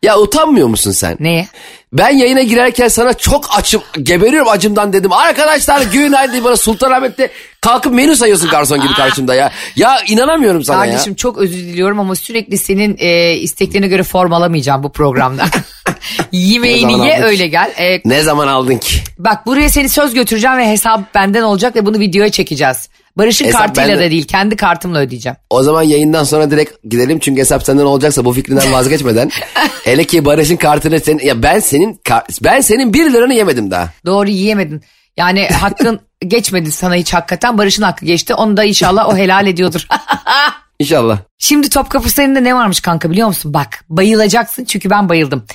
Ya 0.03 0.19
utanmıyor 0.19 0.67
musun 0.67 0.91
sen? 0.91 1.17
Neye? 1.19 1.47
Ben 1.93 2.09
yayına 2.09 2.41
girerken 2.41 2.87
sana 2.87 3.13
çok 3.13 3.57
açım, 3.57 3.81
geberiyorum 4.03 4.49
acımdan 4.49 4.93
dedim. 4.93 5.13
Arkadaşlar 5.13 5.81
günaydın 5.81 6.33
diye 6.33 6.43
bana 6.43 6.57
Sultanahmet'te 6.57 7.29
kalkıp 7.61 7.93
menü 7.93 8.15
sayıyorsun 8.15 8.49
garson 8.49 8.81
gibi 8.81 8.93
karşımda 8.93 9.35
ya. 9.35 9.51
Ya 9.75 9.97
inanamıyorum 10.07 10.63
sana 10.63 10.77
Kardeşim 10.83 11.15
çok 11.15 11.37
özür 11.37 11.57
diliyorum 11.57 11.99
ama 11.99 12.15
sürekli 12.15 12.57
senin 12.57 12.95
e, 12.99 13.33
isteklerine 13.33 13.87
göre 13.87 14.03
form 14.03 14.33
alamayacağım 14.33 14.83
bu 14.83 14.91
programda. 14.91 15.45
Yemeğini 16.31 17.07
ye 17.07 17.21
öyle 17.23 17.47
gel. 17.47 17.71
E, 17.79 18.01
Ne 18.05 18.21
zaman 18.23 18.47
aldın 18.47 18.77
ki? 18.77 18.97
Bak 19.19 19.45
buraya 19.45 19.69
seni 19.69 19.89
söz 19.89 20.13
götüreceğim 20.13 20.57
ve 20.57 20.67
hesap 20.69 21.15
benden 21.15 21.41
olacak 21.41 21.75
ve 21.75 21.85
bunu 21.85 21.99
videoya 21.99 22.31
çekeceğiz. 22.31 22.89
Barış'ın 23.17 23.45
Hesap 23.45 23.61
kartıyla 23.61 23.89
bende- 23.89 24.05
da 24.05 24.11
değil 24.11 24.27
kendi 24.27 24.55
kartımla 24.55 24.99
ödeyeceğim. 24.99 25.35
O 25.49 25.63
zaman 25.63 25.83
yayından 25.83 26.23
sonra 26.23 26.51
direkt 26.51 26.83
gidelim 26.89 27.19
çünkü 27.19 27.41
hesap 27.41 27.63
senden 27.63 27.83
olacaksa 27.85 28.25
bu 28.25 28.33
fikrinden 28.33 28.73
vazgeçmeden. 28.73 29.29
hele 29.83 30.03
ki 30.03 30.25
Barış'ın 30.25 30.55
kartını 30.55 30.99
sen 30.99 31.19
ya 31.23 31.43
ben 31.43 31.59
senin 31.77 31.99
ben 32.43 32.61
senin 32.61 32.93
bir 32.93 33.13
liranı 33.13 33.33
yemedim 33.33 33.71
daha. 33.71 33.89
Doğru 34.05 34.29
yiyemedin. 34.29 34.81
Yani 35.17 35.47
hakkın 35.61 35.99
geçmedi 36.27 36.71
sana 36.71 36.95
hiç 36.95 37.13
hakikaten. 37.13 37.57
Barış'ın 37.57 37.83
hakkı 37.83 38.05
geçti. 38.05 38.33
Onu 38.33 38.57
da 38.57 38.63
inşallah 38.63 39.09
o 39.09 39.17
helal 39.17 39.47
ediyordur. 39.47 39.87
İnşallah. 40.79 41.17
Şimdi 41.37 41.69
Topkapı 41.69 42.09
Sarayı'nda 42.09 42.39
ne 42.39 42.55
varmış 42.55 42.79
kanka 42.79 43.11
biliyor 43.11 43.27
musun? 43.27 43.53
Bak 43.53 43.85
bayılacaksın 43.89 44.65
çünkü 44.65 44.89
ben 44.89 45.09
bayıldım. 45.09 45.45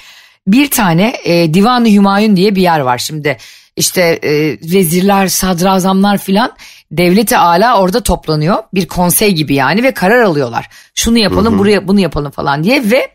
Bir 0.47 0.71
tane 0.71 1.15
e, 1.25 1.55
Divan-ı 1.55 1.89
Hümayun 1.89 2.37
diye 2.37 2.55
bir 2.55 2.63
yer 2.63 2.81
var 2.81 2.99
şimdi. 2.99 3.37
İşte 3.77 4.03
e, 4.03 4.31
vezirler, 4.73 5.29
sadrazamlar 5.29 6.19
filan 6.19 6.53
devleti 6.91 7.37
ala 7.37 7.81
orada 7.81 8.03
toplanıyor. 8.03 8.57
Bir 8.75 8.89
konsey 8.89 9.33
gibi 9.33 9.55
yani 9.55 9.83
ve 9.83 9.95
karar 9.95 10.23
alıyorlar. 10.23 10.69
Şunu 10.95 11.19
yapalım, 11.19 11.59
buraya 11.59 11.89
bunu 11.89 12.01
yapalım 12.01 12.31
falan 12.31 12.65
diye 12.65 12.91
ve 12.91 13.09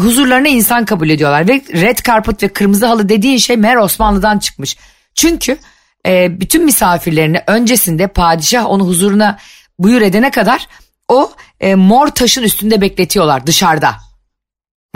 huzurlarına 0.00 0.48
insan 0.48 0.84
kabul 0.84 1.08
ediyorlar. 1.08 1.48
Ve 1.48 1.62
red 1.72 1.98
carpet 2.06 2.42
ve 2.42 2.48
kırmızı 2.48 2.86
halı 2.86 3.08
dediğin 3.08 3.38
şey 3.38 3.56
meğer 3.56 3.76
Osmanlı'dan 3.76 4.38
çıkmış. 4.38 4.76
Çünkü 5.14 5.58
e, 6.06 6.40
bütün 6.40 6.64
misafirlerini 6.64 7.42
öncesinde 7.46 8.06
padişah 8.06 8.70
onu 8.70 8.86
huzuruna 8.86 9.38
buyur 9.78 10.00
edene 10.02 10.30
kadar 10.30 10.66
o 11.08 11.32
e, 11.60 11.74
mor 11.74 12.08
taşın 12.08 12.42
üstünde 12.42 12.80
bekletiyorlar 12.80 13.46
dışarıda. 13.46 13.94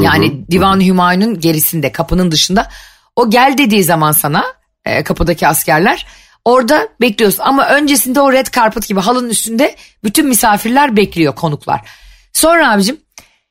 Yani 0.01 0.51
Divan 0.51 0.81
Hümayun'un 0.81 1.41
gerisinde 1.41 1.93
kapının 1.93 2.31
dışında. 2.31 2.69
O 3.17 3.31
gel 3.31 3.55
dediği 3.59 3.85
zaman 3.85 4.13
sana 4.13 4.45
e, 4.85 5.05
kapıdaki 5.05 5.49
askerler 5.49 6.07
orada 6.45 6.89
bekliyorsun. 7.01 7.43
Ama 7.43 7.69
öncesinde 7.69 8.21
o 8.21 8.33
red 8.33 8.47
carpet 8.47 8.89
gibi 8.89 9.01
halının 9.01 9.31
üstünde 9.31 9.77
bütün 10.05 10.27
misafirler 10.29 10.97
bekliyor 10.97 11.35
konuklar. 11.35 11.81
Sonra 12.33 12.73
abicim 12.73 13.01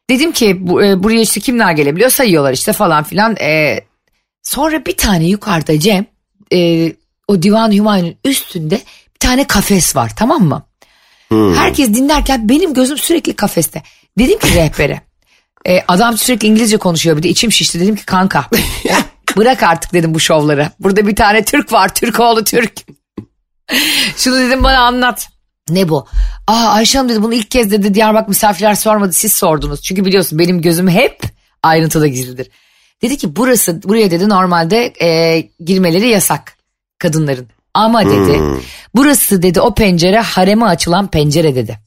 dedim 0.10 0.32
ki 0.32 0.58
bu, 0.68 0.84
e, 0.84 1.04
buraya 1.04 1.22
işte 1.22 1.40
kimler 1.40 1.72
gelebiliyor 1.72 2.10
sayıyorlar 2.10 2.54
işte 2.54 2.74
falan 2.74 3.04
filan. 3.04 3.36
E, 3.36 3.80
sonra 4.44 4.86
bir 4.86 4.98
tane 4.98 5.26
yukarıda 5.28 5.80
Cem 5.80 6.06
e, 6.54 6.92
o 7.28 7.42
Divan 7.42 7.72
Hümayun'un 7.72 8.16
üstünde 8.26 8.76
bir 9.16 9.20
tane 9.20 9.48
kafes 9.48 9.96
var 9.96 10.12
tamam 10.16 10.44
mı? 10.44 10.64
Herkes 11.56 11.90
dinlerken 11.90 12.50
benim 12.50 12.74
gözüm 12.74 12.98
sürekli 12.98 13.36
kafeste. 13.36 13.84
Dedim 14.20 14.40
ki 14.40 14.56
rehbere. 14.56 15.02
e, 15.66 15.82
adam 15.88 16.18
sürekli 16.18 16.48
İngilizce 16.48 16.78
konuşuyor 16.78 17.18
bir 17.18 17.24
de 17.24 17.30
içim 17.30 17.52
şişti. 17.52 17.80
Dedim 17.80 17.96
ki 17.96 18.06
kanka 18.06 18.46
bırak 19.38 19.64
artık 19.64 19.94
dedim 19.94 20.14
bu 20.14 20.20
şovları. 20.20 20.72
Burada 20.80 21.08
bir 21.08 21.16
tane 21.16 21.46
Türk 21.46 21.74
var 21.74 21.96
Türk 21.96 22.20
oğlu 22.20 22.44
Türk. 22.44 22.74
Şunu 24.18 24.40
dedim 24.40 24.64
bana 24.64 24.80
anlat. 24.80 25.30
Ne 25.70 25.90
bu? 25.90 26.06
Aa 26.48 26.68
Ayşe 26.68 26.98
Hanım 26.98 27.10
dedi 27.10 27.24
bunu 27.24 27.34
ilk 27.34 27.52
kez 27.52 27.72
dedi 27.72 27.94
Diyarbakır 27.94 28.28
misafirler 28.28 28.76
sormadı 28.76 29.14
siz 29.14 29.34
sordunuz. 29.34 29.82
Çünkü 29.82 30.06
biliyorsun 30.06 30.40
benim 30.40 30.62
gözüm 30.62 30.88
hep 30.88 31.22
ayrıntıda 31.64 32.08
gizlidir. 32.08 32.50
Dedi 33.02 33.18
ki 33.18 33.36
burası 33.36 33.84
buraya 33.84 34.12
dedi 34.12 34.30
normalde 34.30 34.94
e, 35.02 35.40
girmeleri 35.60 36.08
yasak 36.08 36.58
kadınların. 37.00 37.48
Ama 37.74 38.06
dedi 38.06 38.42
burası 38.96 39.42
dedi 39.42 39.62
o 39.62 39.74
pencere 39.74 40.20
hareme 40.20 40.66
açılan 40.66 41.08
pencere 41.08 41.56
dedi. 41.56 41.80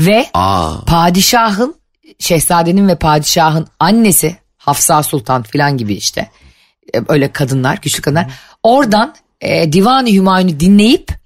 Ve 0.00 0.26
Aa. 0.34 0.84
padişahın 0.86 1.74
şehzadenin 2.18 2.88
ve 2.88 2.94
padişahın 2.94 3.66
annesi 3.80 4.36
Hafsa 4.56 5.02
Sultan 5.02 5.42
filan 5.42 5.76
gibi 5.76 5.94
işte 5.94 6.30
e, 6.94 6.98
öyle 7.08 7.32
kadınlar 7.32 7.78
güçlü 7.82 8.02
kadınlar 8.02 8.30
oradan 8.62 9.14
e, 9.40 9.72
Divan-ı 9.72 10.08
Hümayun'u 10.08 10.60
dinleyip 10.60 11.21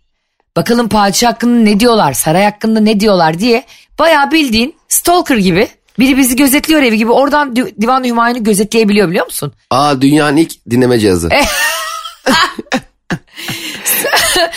bakalım 0.56 0.88
padişah 0.88 1.28
hakkında 1.32 1.60
ne 1.70 1.80
diyorlar 1.80 2.12
saray 2.12 2.44
hakkında 2.44 2.80
ne 2.80 3.00
diyorlar 3.00 3.38
diye 3.38 3.64
bayağı 3.98 4.30
bildiğin 4.30 4.74
stalker 4.88 5.36
gibi 5.36 5.68
biri 5.98 6.16
bizi 6.16 6.36
gözetliyor 6.36 6.82
evi 6.82 6.96
gibi 6.98 7.12
oradan 7.12 7.56
Di- 7.56 7.80
Divan-ı 7.80 8.06
Hümayun'u 8.06 8.44
gözetleyebiliyor 8.44 9.08
biliyor 9.08 9.26
musun? 9.26 9.52
Aa 9.70 10.00
dünyanın 10.00 10.36
ilk 10.36 10.70
dinleme 10.70 10.98
cihazı. 10.98 11.28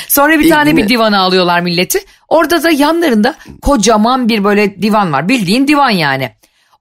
Sonra 0.07 0.39
bir 0.39 0.43
İlk 0.45 0.53
tane 0.53 0.71
güne- 0.71 0.83
bir 0.83 0.89
divana 0.89 1.19
alıyorlar 1.19 1.59
milleti. 1.61 1.99
Orada 2.27 2.63
da 2.63 2.69
yanlarında 2.69 3.35
kocaman 3.61 4.29
bir 4.29 4.43
böyle 4.43 4.81
divan 4.81 5.13
var. 5.13 5.29
Bildiğin 5.29 5.67
divan 5.67 5.89
yani. 5.89 6.31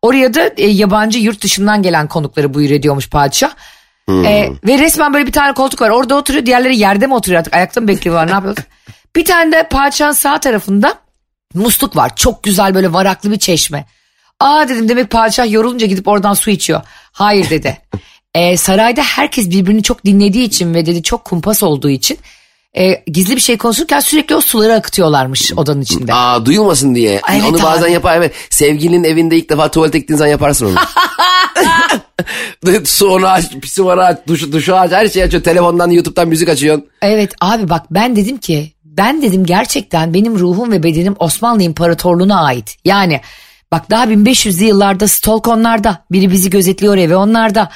Oraya 0.03 0.35
da 0.35 0.51
e, 0.57 0.67
yabancı 0.67 1.19
yurt 1.19 1.43
dışından 1.43 1.83
gelen 1.83 2.07
konukları 2.09 2.55
buyur 2.55 2.71
ediyormuş 2.71 3.11
padişah. 3.11 3.51
E, 4.11 4.49
ve 4.67 4.79
resmen 4.79 5.15
böyle 5.15 5.27
bir 5.27 5.33
tane 5.33 5.53
koltuk 5.53 5.81
var. 5.81 5.91
Orada 5.91 6.15
oturuyor. 6.17 6.47
Diğerleri 6.47 6.77
yerde 6.79 7.07
mi 7.07 7.15
oturuyor 7.15 7.39
artık? 7.41 7.55
Ayakta 7.55 7.81
mı 7.81 7.89
bekliyorlar? 7.89 8.27
Ne 8.27 8.31
yapıyorlar? 8.31 8.65
Bir 9.17 9.25
tane 9.25 9.53
de 9.53 9.69
padişahın 9.69 10.13
sağ 10.13 10.41
tarafında 10.41 10.99
musluk 11.55 11.97
var. 11.97 12.17
Çok 12.17 12.43
güzel 12.43 12.75
böyle 12.75 12.93
varaklı 12.93 13.31
bir 13.31 13.39
çeşme. 13.39 13.87
Aa 14.41 14.69
dedim 14.69 14.89
demek 14.89 15.11
padişah 15.11 15.53
yorulunca 15.53 15.87
gidip 15.87 16.09
oradan 16.09 16.35
su 16.35 16.51
içiyor. 16.51 16.83
Hayır 17.13 17.51
dedi. 17.51 17.79
Ee, 18.35 18.57
sarayda 18.57 19.03
herkes 19.03 19.51
birbirini 19.51 19.83
çok 19.83 20.05
dinlediği 20.05 20.45
için 20.45 20.75
ve 20.75 20.87
dedi 20.87 21.03
çok 21.03 21.25
kumpas 21.25 21.63
olduğu 21.63 21.91
için 21.91 22.19
e, 22.79 23.03
gizli 23.07 23.37
bir 23.37 23.41
şey 23.41 23.59
konuşurken 23.59 24.01
sürekli 24.01 24.35
o 24.35 24.41
suları 24.41 24.75
akıtıyorlarmış 24.75 25.53
odanın 25.57 25.81
içinde. 25.81 26.15
Aa 26.15 26.47
duyulmasın 26.47 26.95
diye. 26.95 27.21
Evet 27.33 27.45
onu 27.45 27.57
abi. 27.57 27.63
bazen 27.63 27.89
yapar 27.89 28.17
evet. 28.17 28.33
Sevgilinin 28.51 29.05
evinde 29.05 29.37
ilk 29.37 29.51
defa 29.51 29.71
tuvalete 29.71 29.99
gittiğin 29.99 30.19
zaman 30.19 30.31
yaparsın 30.31 30.67
onu. 30.67 30.75
Su 32.85 33.09
onu 33.09 33.27
aç, 33.27 33.45
pisi 33.63 33.85
var 33.85 33.99
aç, 33.99 34.19
duş, 34.27 34.53
duşu 34.53 34.77
aç, 34.77 34.93
her 34.93 35.09
şeyi 35.09 35.25
açıyor. 35.25 35.43
Telefondan, 35.43 35.91
YouTube'dan 35.91 36.29
müzik 36.29 36.49
açıyorsun. 36.49 36.87
Evet 37.03 37.33
abi 37.41 37.69
bak 37.69 37.87
ben 37.91 38.17
dedim 38.17 38.39
ki 38.39 38.73
ben 38.99 39.23
dedim 39.23 39.45
gerçekten 39.45 40.15
benim 40.15 40.39
ruhum 40.39 40.73
ve 40.73 40.83
bedenim 40.83 41.17
Osmanlı 41.19 41.63
İmparatorluğu'na 41.63 42.45
ait. 42.45 42.77
Yani 42.85 43.21
bak 43.73 43.91
daha 43.91 44.05
1500'lü 44.05 44.65
yıllarda 44.65 45.09
stalk 45.09 45.49
onlarda 45.49 46.05
biri 46.11 46.31
bizi 46.31 46.51
gözetliyor 46.51 46.97
ve 46.97 47.17
onlarda 47.17 47.71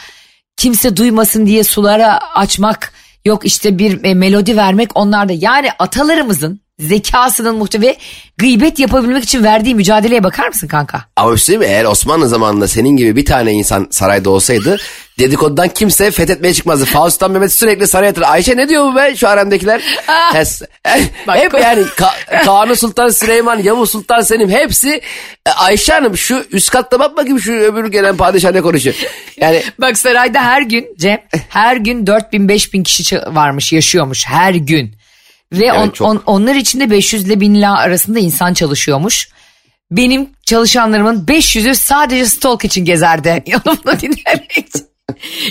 kimse 0.57 0.97
duymasın 0.97 1.47
diye 1.47 1.65
sulara 1.65 2.35
açmak 2.35 2.93
yok 3.25 3.47
işte 3.47 3.79
bir 3.79 4.05
e, 4.05 4.15
melodi 4.15 4.57
vermek 4.57 4.97
onlarda. 4.97 5.33
Yani 5.33 5.69
atalarımızın 5.79 6.62
zekasının 6.79 7.57
muhte 7.57 7.81
ve 7.81 7.97
gıybet 8.39 8.79
yapabilmek 8.79 9.25
için 9.25 9.45
verdiği 9.45 9.75
mücadeleye 9.75 10.25
bakar 10.25 10.49
mısın 10.49 10.69
kanka? 10.69 11.05
Ama 11.17 11.33
bir 11.35 11.39
şey 11.41 11.59
mi? 11.59 11.65
Eğer 11.67 11.85
Osmanlı 11.85 12.29
zamanında 12.29 12.69
senin 12.69 12.97
gibi 12.97 13.17
bir 13.17 13.25
tane 13.25 13.53
insan 13.53 13.89
sarayda 13.91 14.31
olsaydı 14.31 14.77
dedikodudan 15.19 15.69
kimse 15.69 16.11
fethetmeye 16.11 16.55
çıkmazdı. 16.55 16.85
Faust'tan 16.85 17.31
Mehmet 17.31 17.53
sürekli 17.53 17.87
saraya 17.87 18.07
yatırır. 18.07 18.27
Ayşe 18.29 18.57
ne 18.57 18.69
diyor 18.69 18.85
bu 18.85 18.97
be 18.97 19.17
şu 19.17 19.29
haremdekiler? 19.29 19.81
Hes- 20.33 20.63
Bak- 21.27 21.37
Hep 21.39 21.55
yani 21.55 21.83
Ka- 21.83 22.45
Kanuni 22.45 22.77
Sultan 22.77 23.09
Süleyman, 23.09 23.59
Yavuz 23.63 23.91
Sultan 23.91 24.21
Selim 24.21 24.51
hepsi 24.51 25.01
e, 25.47 25.51
Ayşe 25.51 25.93
Hanım 25.93 26.17
şu 26.17 26.45
üst 26.53 26.71
katta 26.71 27.01
bak 27.01 27.17
bakayım 27.17 27.41
şu 27.41 27.53
öbür 27.53 27.87
gelen 27.91 28.17
padişah 28.17 28.53
ne 28.53 28.61
konuşuyor. 28.63 28.97
Yani 29.37 29.63
Bak 29.81 29.99
sarayda 29.99 30.43
her 30.43 30.63
gün 30.63 30.87
Cem 30.99 31.19
her 31.49 31.77
gün 31.77 32.07
4000 32.07 32.49
5000 32.49 32.83
kişi 32.83 33.19
varmış 33.27 33.73
yaşıyormuş 33.73 34.27
her 34.27 34.55
gün. 34.55 34.95
Ve 35.53 35.73
on- 35.73 35.91
çok. 35.91 36.09
on- 36.09 36.23
onlar 36.27 36.55
içinde 36.55 36.91
500 36.91 37.25
ile 37.27 37.41
1000 37.41 37.55
lira 37.55 37.79
arasında 37.79 38.19
insan 38.19 38.55
çalışıyormuş. 38.55 39.29
Benim 39.91 40.31
çalışanlarımın 40.47 41.27
500'ü 41.27 41.75
sadece 41.75 42.27
stalk 42.27 42.65
için 42.65 42.85
gezerdi. 42.85 43.29
Yanımda 43.47 44.01
dinlemek 44.01 44.59
için. 44.59 44.87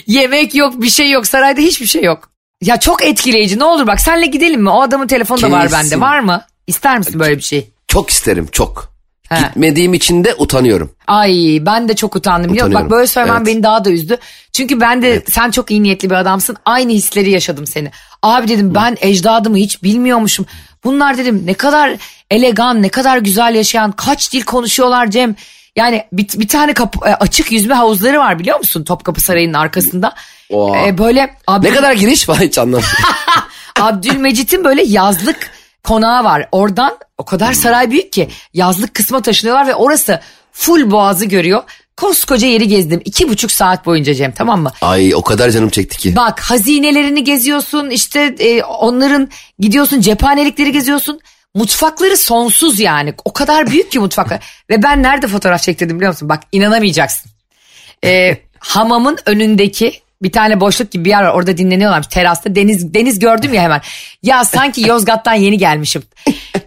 Yemek 0.08 0.56
yok 0.56 0.82
bir 0.82 0.90
şey 0.90 1.12
yok 1.12 1.28
sarayda 1.28 1.62
hiçbir 1.62 1.86
şey 1.86 2.04
yok. 2.04 2.32
Ya 2.62 2.80
çok 2.80 3.04
etkileyici 3.04 3.60
ne 3.60 3.64
olur 3.64 3.88
bak 3.88 4.02
senle 4.02 4.26
gidelim 4.26 4.62
mi? 4.62 4.70
O 4.70 4.82
adamın 4.82 5.08
telefonu 5.08 5.42
da 5.42 5.52
var 5.52 5.72
bende 5.72 6.00
var 6.00 6.20
mı? 6.20 6.42
İster 6.68 6.98
misin 6.98 7.20
böyle 7.20 7.38
bir 7.38 7.42
şey? 7.44 7.70
çok 7.88 8.10
isterim 8.10 8.48
çok. 8.52 8.91
He. 9.32 9.40
Gitmediğim 9.40 9.94
için 9.94 10.24
de 10.24 10.36
utanıyorum. 10.38 10.92
Ay 11.08 11.60
ben 11.62 11.90
de 11.90 11.96
çok 11.96 12.16
utandım. 12.16 12.52
Musun? 12.52 12.74
Bak 12.74 12.90
böyle 12.90 13.08
söylemen 13.08 13.38
Evet. 13.38 13.48
beni 13.48 13.64
daha 13.64 13.86
da 13.86 13.92
üzdü. 13.92 14.18
Çünkü 14.54 14.82
ben 14.82 15.02
de 15.02 15.24
sen 15.30 15.52
çok 15.52 15.72
iyi 15.72 15.84
niyetli 15.84 16.10
bir 16.10 16.16
adamsın. 16.16 16.58
Aynı 16.66 16.92
hisleri 16.92 17.32
yaşadım 17.32 17.68
seni. 17.68 17.92
Abi 18.24 18.48
dedim 18.48 18.76
ben 18.76 18.98
ecdadımı 19.02 19.58
hiç 19.58 19.84
bilmiyormuşum. 19.84 20.46
Bunlar 20.84 21.18
dedim 21.18 21.44
ne 21.46 21.54
kadar 21.54 21.94
elegan, 22.32 22.82
ne 22.82 22.90
kadar 22.90 23.18
güzel 23.18 23.56
yaşayan, 23.56 23.92
kaç 23.92 24.34
dil 24.34 24.42
konuşuyorlar 24.42 25.12
Cem. 25.12 25.36
Yani 25.76 26.04
bir, 26.14 26.28
bir 26.40 26.48
tane 26.48 26.74
kapı, 26.74 27.10
e, 27.10 27.14
açık 27.14 27.52
yüzme 27.52 27.74
havuzları 27.76 28.20
var 28.20 28.40
biliyor 28.40 28.58
musun 28.58 28.84
Topkapı 28.84 29.22
Sarayı'nın 29.22 29.54
arkasında. 29.54 30.16
Oha. 30.50 30.88
E, 30.88 30.98
böyle 30.98 31.36
Abdül, 31.48 31.70
Ne 31.70 31.76
kadar 31.76 31.94
giriş 31.94 32.30
var 32.30 32.40
hiç 32.40 32.58
anlamadım. 32.58 32.90
Abdülmecit'in 33.80 34.64
böyle 34.64 34.84
yazlık 34.84 35.52
konağı 35.84 36.24
var. 36.24 36.48
Oradan 36.52 36.98
o 37.18 37.26
kadar 37.26 37.54
saray 37.54 37.92
büyük 37.92 38.14
ki 38.14 38.30
yazlık 38.54 38.94
kısma 38.94 39.22
taşınıyorlar 39.22 39.68
ve 39.68 39.76
orası 39.76 40.20
full 40.52 40.92
boğazı 40.92 41.26
görüyor. 41.26 41.64
Koskoca 41.98 42.48
yeri 42.48 42.68
gezdim. 42.68 43.02
iki 43.06 43.30
buçuk 43.30 43.52
saat 43.52 43.86
boyunca 43.86 44.14
Cem 44.14 44.32
tamam 44.32 44.62
mı? 44.62 44.72
Ay 44.82 45.16
o 45.16 45.22
kadar 45.22 45.50
canım 45.50 45.70
çekti 45.70 45.98
ki. 45.98 46.16
Bak 46.16 46.40
hazinelerini 46.40 47.24
geziyorsun 47.24 47.90
işte 47.90 48.36
e, 48.40 48.64
onların 48.64 49.30
gidiyorsun 49.60 50.02
cephanelikleri 50.02 50.72
geziyorsun. 50.72 51.20
Mutfakları 51.56 52.18
sonsuz 52.18 52.80
yani. 52.80 53.14
O 53.26 53.34
kadar 53.34 53.68
büyük 53.68 53.92
ki 53.92 54.00
mutfaklar. 54.00 54.46
Ve 54.70 54.84
ben 54.84 55.04
nerede 55.04 55.28
fotoğraf 55.28 55.62
çektirdim 55.62 55.96
biliyor 55.98 56.12
musun? 56.12 56.30
Bak 56.30 56.44
inanamayacaksın. 56.52 57.32
E, 58.06 58.38
hamamın 58.60 59.18
önündeki 59.26 60.02
bir 60.24 60.32
tane 60.32 60.60
boşluk 60.60 60.92
gibi 60.92 61.06
bir 61.06 61.10
yer 61.10 61.24
var. 61.24 61.34
Orada 61.34 61.58
dinleniyorlarmış 61.58 62.08
terasta. 62.08 62.56
Deniz 62.56 62.94
deniz 62.94 63.20
gördüm 63.20 63.54
ya 63.54 63.62
hemen. 63.62 63.82
Ya 64.24 64.46
sanki 64.46 64.88
Yozgat'tan 64.88 65.34
yeni 65.34 65.58
gelmişim. 65.58 66.04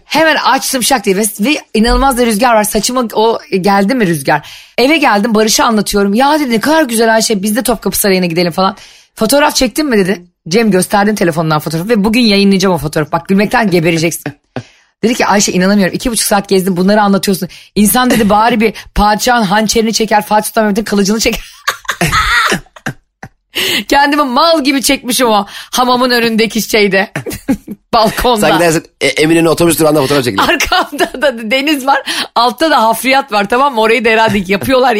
Hemen 0.05 0.35
açtım 0.35 0.83
şak 0.83 1.05
diye 1.05 1.17
ve, 1.17 1.23
ve 1.39 1.57
inanılmaz 1.73 2.17
da 2.17 2.25
rüzgar 2.25 2.53
var. 2.53 2.63
Saçıma 2.63 3.07
o 3.13 3.39
geldi 3.61 3.95
mi 3.95 4.07
rüzgar? 4.07 4.49
Eve 4.77 4.97
geldim 4.97 5.35
Barış'a 5.35 5.65
anlatıyorum. 5.65 6.13
Ya 6.13 6.39
dedi 6.39 6.49
ne 6.49 6.59
kadar 6.59 6.83
güzel 6.83 7.15
Ayşe 7.15 7.43
biz 7.43 7.55
de 7.55 7.63
Topkapı 7.63 7.97
Sarayı'na 7.97 8.25
gidelim 8.25 8.51
falan. 8.51 8.77
Fotoğraf 9.15 9.55
çektin 9.55 9.85
mi 9.85 9.97
dedi. 9.97 10.25
Cem 10.49 10.71
gösterdin 10.71 11.15
telefonundan 11.15 11.59
fotoğrafı 11.59 11.89
ve 11.89 12.03
bugün 12.03 12.21
yayınlayacağım 12.21 12.75
o 12.75 12.77
fotoğrafı. 12.77 13.11
Bak 13.11 13.27
gülmekten 13.27 13.69
gebereceksin. 13.69 14.33
Dedi 15.03 15.13
ki 15.13 15.25
Ayşe 15.25 15.51
inanamıyorum 15.51 15.95
iki 15.95 16.11
buçuk 16.11 16.27
saat 16.27 16.49
gezdim 16.49 16.77
bunları 16.77 17.01
anlatıyorsun. 17.01 17.49
İnsan 17.75 18.09
dedi 18.09 18.29
bari 18.29 18.59
bir 18.59 18.73
padişahın 18.95 19.43
hançerini 19.43 19.93
çeker 19.93 20.25
Fatih 20.25 20.47
Sultan 20.47 20.63
Mehmet'in 20.63 20.83
kılıcını 20.83 21.19
çeker. 21.19 21.43
Kendimi 23.87 24.23
mal 24.23 24.63
gibi 24.63 24.81
çekmişim 24.81 25.27
o 25.27 25.45
hamamın 25.49 26.09
önündeki 26.09 26.61
şeyde. 26.61 27.11
Balkonda. 27.93 28.39
Sanki 28.47 28.59
dersin 28.59 28.85
e, 29.01 29.07
Eminönü 29.07 29.49
otobüs 29.49 29.79
durağında 29.79 30.01
fotoğraf 30.01 30.23
çekilir. 30.23 30.43
Arkamda 30.49 31.21
da 31.21 31.51
deniz 31.51 31.85
var. 31.85 32.29
Altta 32.35 32.71
da 32.71 32.83
hafriyat 32.83 33.31
var 33.31 33.49
tamam 33.49 33.75
mı? 33.75 33.81
Orayı 33.81 34.05
da 34.05 34.09
herhalde 34.09 34.43
yapıyorlar. 34.47 34.97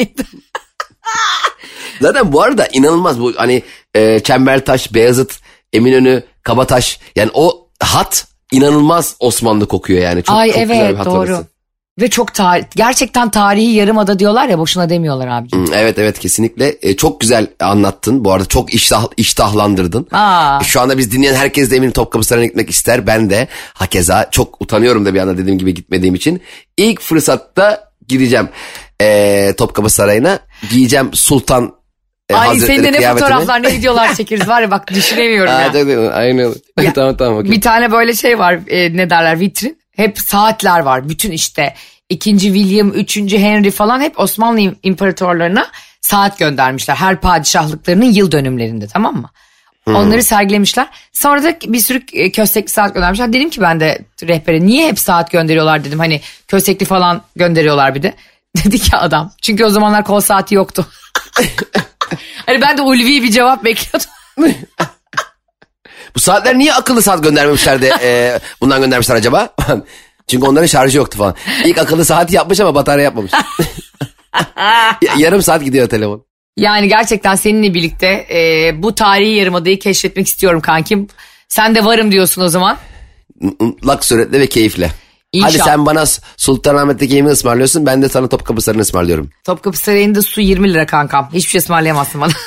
Zaten 2.01 2.31
bu 2.33 2.41
arada 2.41 2.67
inanılmaz 2.73 3.19
bu 3.19 3.33
hani 3.35 3.63
e, 3.95 4.19
Çembertaş, 4.19 4.93
Beyazıt, 4.93 5.39
Eminönü, 5.73 6.23
Kabataş 6.43 6.99
yani 7.15 7.31
o 7.33 7.67
hat 7.79 8.27
inanılmaz 8.51 9.15
Osmanlı 9.19 9.67
kokuyor 9.67 10.01
yani. 10.01 10.23
Çok, 10.23 10.35
Ay 10.35 10.51
çok 10.51 10.61
güzel 10.61 10.79
bir 10.79 10.83
evet 10.83 10.99
hat 10.99 11.05
doğru. 11.05 11.19
orası. 11.19 11.47
Ve 12.01 12.09
çok 12.09 12.33
tarih, 12.33 12.63
gerçekten 12.75 13.29
tarihi 13.29 13.71
yarımada 13.71 14.19
diyorlar 14.19 14.49
ya 14.49 14.59
boşuna 14.59 14.89
demiyorlar 14.89 15.27
abicim. 15.27 15.59
Hmm, 15.67 15.73
Evet 15.73 15.99
evet 15.99 16.19
kesinlikle 16.19 16.75
E, 16.81 16.95
çok 16.95 17.21
güzel 17.21 17.47
anlattın 17.59 18.25
bu 18.25 18.31
arada 18.33 18.45
çok 18.45 18.73
iştah, 18.73 19.07
iştahlandırdın. 19.17 20.07
Aa. 20.11 20.63
Şu 20.63 20.81
anda 20.81 20.97
biz 20.97 21.11
dinleyen 21.11 21.33
herkes 21.35 21.71
de 21.71 21.75
eminim 21.75 21.91
Topkapı 21.91 22.25
Sarayı'na 22.25 22.47
gitmek 22.47 22.69
ister 22.69 23.07
ben 23.07 23.29
de 23.29 23.47
hakeza 23.73 24.27
çok 24.31 24.61
utanıyorum 24.61 25.05
da 25.05 25.13
bir 25.13 25.19
anda 25.19 25.37
dediğim 25.37 25.59
gibi 25.59 25.73
gitmediğim 25.73 26.15
için. 26.15 26.41
İlk 26.77 27.01
fırsatta 27.01 27.91
gideceğim 28.07 28.49
e, 29.01 29.53
Topkapı 29.57 29.89
Sarayı'na 29.89 30.39
giyeceğim 30.69 31.09
Sultan 31.13 31.73
e, 32.29 32.35
Ay 32.35 32.59
senin 32.59 32.83
de 32.83 32.91
ne 32.91 33.13
fotoğraflar 33.13 33.63
ne 33.63 33.71
videolar 33.71 34.13
çekeriz 34.17 34.47
var 34.47 34.61
ya 34.61 34.71
bak 34.71 34.87
düşünemiyorum 34.87 35.53
Aa, 35.53 35.61
ya. 35.61 36.11
Aynen. 36.11 36.53
Ya, 36.81 36.93
tamam 36.95 37.17
tamam 37.17 37.37
okey. 37.39 37.51
Bir 37.51 37.61
tane 37.61 37.91
böyle 37.91 38.13
şey 38.13 38.39
var 38.39 38.59
e, 38.67 38.97
ne 38.97 39.09
derler 39.09 39.39
vitrin. 39.39 39.84
Hep 39.95 40.19
saatler 40.19 40.79
var 40.79 41.09
bütün 41.09 41.31
işte 41.31 41.73
ikinci 42.09 42.53
William, 42.53 42.89
üçüncü 42.89 43.37
Henry 43.37 43.71
falan 43.71 44.01
hep 44.01 44.19
Osmanlı 44.19 44.59
im- 44.59 44.75
imparatorlarına 44.83 45.67
saat 46.01 46.39
göndermişler. 46.39 46.95
Her 46.95 47.21
padişahlıklarının 47.21 48.05
yıl 48.05 48.31
dönümlerinde 48.31 48.87
tamam 48.87 49.15
mı? 49.15 49.29
Onları 49.87 50.23
sergilemişler. 50.23 50.87
Sonra 51.13 51.43
da 51.43 51.55
bir 51.65 51.79
sürü 51.79 52.03
e, 52.13 52.31
köstekli 52.31 52.69
saat 52.69 52.93
göndermişler. 52.93 53.33
Dedim 53.33 53.49
ki 53.49 53.61
ben 53.61 53.79
de 53.79 53.99
rehbere 54.23 54.65
niye 54.65 54.87
hep 54.87 54.99
saat 54.99 55.31
gönderiyorlar 55.31 55.83
dedim. 55.83 55.99
Hani 55.99 56.21
köstekli 56.47 56.85
falan 56.85 57.21
gönderiyorlar 57.35 57.95
bir 57.95 58.03
de. 58.03 58.13
Dedi 58.65 58.79
ki 58.79 58.97
adam 58.97 59.31
çünkü 59.41 59.65
o 59.65 59.69
zamanlar 59.69 60.03
kol 60.03 60.19
saati 60.19 60.55
yoktu. 60.55 60.85
hani 62.45 62.61
ben 62.61 62.77
de 62.77 62.81
ulvi 62.81 63.23
bir 63.23 63.31
cevap 63.31 63.63
bekliyordum. 63.63 64.09
Bu 66.15 66.19
saatler 66.19 66.57
niye 66.57 66.73
akıllı 66.73 67.01
saat 67.01 67.23
göndermemişler 67.23 67.81
de 67.81 67.91
e, 68.01 68.39
bundan 68.61 68.81
göndermişler 68.81 69.15
acaba? 69.15 69.49
Çünkü 70.27 70.45
onların 70.45 70.65
şarjı 70.65 70.97
yoktu 70.97 71.17
falan. 71.17 71.35
İlk 71.65 71.77
akıllı 71.77 72.05
saati 72.05 72.35
yapmış 72.35 72.59
ama 72.59 72.75
batarya 72.75 73.03
yapmamış. 73.03 73.31
Ya- 75.01 75.13
Yarım 75.17 75.41
saat 75.41 75.63
gidiyor 75.63 75.89
telefon. 75.89 76.25
Yani 76.57 76.87
gerçekten 76.87 77.35
seninle 77.35 77.73
birlikte 77.73 78.07
e, 78.07 78.71
bu 78.83 78.95
tarihi 78.95 79.31
yarımadayı 79.31 79.79
keşfetmek 79.79 80.27
istiyorum 80.27 80.61
kankim. 80.61 81.07
Sen 81.47 81.75
de 81.75 81.85
varım 81.85 82.11
diyorsun 82.11 82.41
o 82.41 82.47
zaman. 82.49 82.77
Mutlak 83.59 84.05
suretle 84.05 84.39
ve 84.39 84.47
keyifle. 84.47 84.91
İnşallah. 85.33 85.51
Hadi 85.53 85.63
sen 85.63 85.85
bana 85.85 86.03
Sultanahmet'teki 86.37 87.15
yemeği 87.15 87.33
ısmarlıyorsun 87.33 87.85
ben 87.85 88.01
de 88.01 88.09
sana 88.09 88.27
Topkapı 88.29 88.61
Sarayı'nı 88.61 88.81
ısmarlıyorum. 88.81 89.29
Topkapı 89.43 89.77
Sarayı'nda 89.77 90.21
su 90.21 90.41
20 90.41 90.73
lira 90.73 90.85
kankam. 90.85 91.29
Hiçbir 91.33 91.49
şey 91.51 91.59
ısmarlayamazsın 91.59 92.21
bana. 92.21 92.31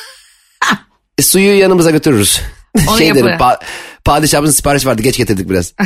E, 1.19 1.23
suyu 1.23 1.59
yanımıza 1.59 1.91
götürürüz. 1.91 2.41
Onu 2.89 2.99
şey 2.99 3.15
derim 3.15 3.29
yaparım. 3.29 3.41
pa- 3.61 3.65
padişahımızın 4.05 4.55
sipariş 4.55 4.87
vardı 4.87 5.03
geç 5.03 5.17
getirdik 5.17 5.51
biraz. 5.51 5.73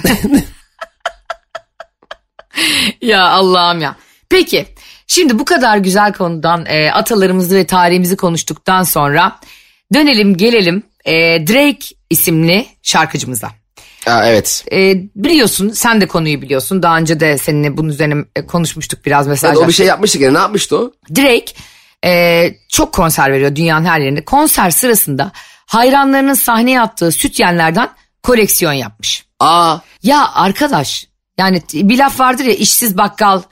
Ya 3.02 3.28
Allah'ım 3.28 3.80
ya. 3.80 3.96
Peki 4.30 4.66
şimdi 5.06 5.38
bu 5.38 5.44
kadar 5.44 5.76
güzel 5.76 6.12
konudan 6.12 6.66
e, 6.66 6.90
atalarımızı 6.92 7.56
ve 7.56 7.66
tarihimizi 7.66 8.16
konuştuktan 8.16 8.82
sonra 8.82 9.38
dönelim 9.94 10.36
gelelim 10.36 10.82
e, 11.04 11.12
Drake 11.46 11.86
isimli 12.10 12.66
şarkıcımıza. 12.82 13.50
Aa, 14.06 14.26
evet. 14.26 14.64
E, 14.72 14.94
biliyorsun 15.16 15.68
sen 15.70 16.00
de 16.00 16.06
konuyu 16.06 16.42
biliyorsun. 16.42 16.82
Daha 16.82 16.98
önce 16.98 17.20
de 17.20 17.38
seninle 17.38 17.76
bunun 17.76 17.88
üzerine 17.88 18.24
e, 18.36 18.46
konuşmuştuk 18.46 19.06
biraz 19.06 19.26
Evet, 19.26 19.42
mesajlar. 19.42 19.64
o 19.64 19.68
bir 19.68 19.72
şey 19.72 19.86
yapmıştı 19.86 20.18
gene 20.18 20.34
ne 20.34 20.38
yapmıştı 20.38 20.76
o? 20.78 20.92
Drake 21.16 21.52
e, 22.04 22.54
çok 22.68 22.92
konser 22.92 23.32
veriyor 23.32 23.56
dünyanın 23.56 23.84
her 23.84 24.00
yerinde. 24.00 24.24
Konser 24.24 24.70
sırasında 24.70 25.32
hayranlarının 25.72 26.34
sahneye 26.34 26.80
attığı 26.80 27.12
sütyenlerden 27.12 27.88
koleksiyon 28.22 28.72
yapmış. 28.72 29.24
Aa 29.40 29.76
Ya 30.02 30.30
arkadaş 30.34 31.06
yani 31.38 31.62
bir 31.74 31.98
laf 31.98 32.20
vardır 32.20 32.44
ya 32.44 32.52
işsiz 32.54 32.96
bakkal 32.98 33.42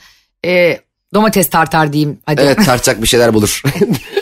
e, 0.47 0.81
domates 1.15 1.51
tartar 1.51 1.93
diyeyim 1.93 2.21
hadi. 2.27 2.41
evet 2.41 2.57
tartacak 2.67 3.03
bir 3.03 3.07
şeyler 3.07 3.35
bulur. 3.35 3.63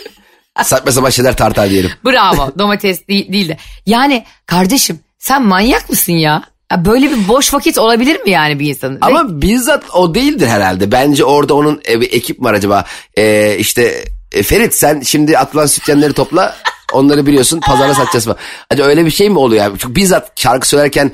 Saçma 0.63 0.91
sapan 0.91 1.09
şeyler 1.09 1.37
tartar 1.37 1.69
diyelim. 1.69 1.91
Bravo 2.05 2.51
domates 2.59 3.07
değil, 3.07 3.33
değil 3.33 3.49
de. 3.49 3.57
Yani 3.85 4.25
kardeşim 4.45 4.99
sen 5.17 5.43
manyak 5.43 5.89
mısın 5.89 6.13
ya? 6.13 6.43
ya? 6.71 6.85
Böyle 6.85 7.11
bir 7.11 7.27
boş 7.27 7.53
vakit 7.53 7.77
olabilir 7.77 8.21
mi 8.21 8.31
yani 8.31 8.59
bir 8.59 8.69
insanın? 8.69 8.95
Ve- 8.95 8.99
Ama 9.01 9.41
bizzat 9.41 9.83
o 9.93 10.15
değildir 10.15 10.47
herhalde. 10.47 10.91
Bence 10.91 11.23
orada 11.25 11.53
onun 11.53 11.81
e, 11.89 12.01
bir 12.01 12.13
ekip 12.13 12.43
var 12.43 12.53
acaba. 12.53 12.85
E, 13.17 13.55
işte 13.57 14.05
e, 14.31 14.43
Ferit 14.43 14.73
sen 14.75 15.01
şimdi 15.01 15.37
atılan 15.37 15.65
sütyenleri 15.65 16.13
topla. 16.13 16.55
Onları 16.93 17.25
biliyorsun 17.25 17.59
pazara 17.59 17.93
satacağız 17.93 18.27
mı? 18.27 18.35
Acaba 18.69 18.87
öyle 18.87 19.05
bir 19.05 19.11
şey 19.11 19.29
mi 19.29 19.39
oluyor? 19.39 19.63
Yani? 19.63 19.77
Çünkü 19.79 19.95
bizzat 19.95 20.31
şarkı 20.39 20.67
söylerken 20.67 21.11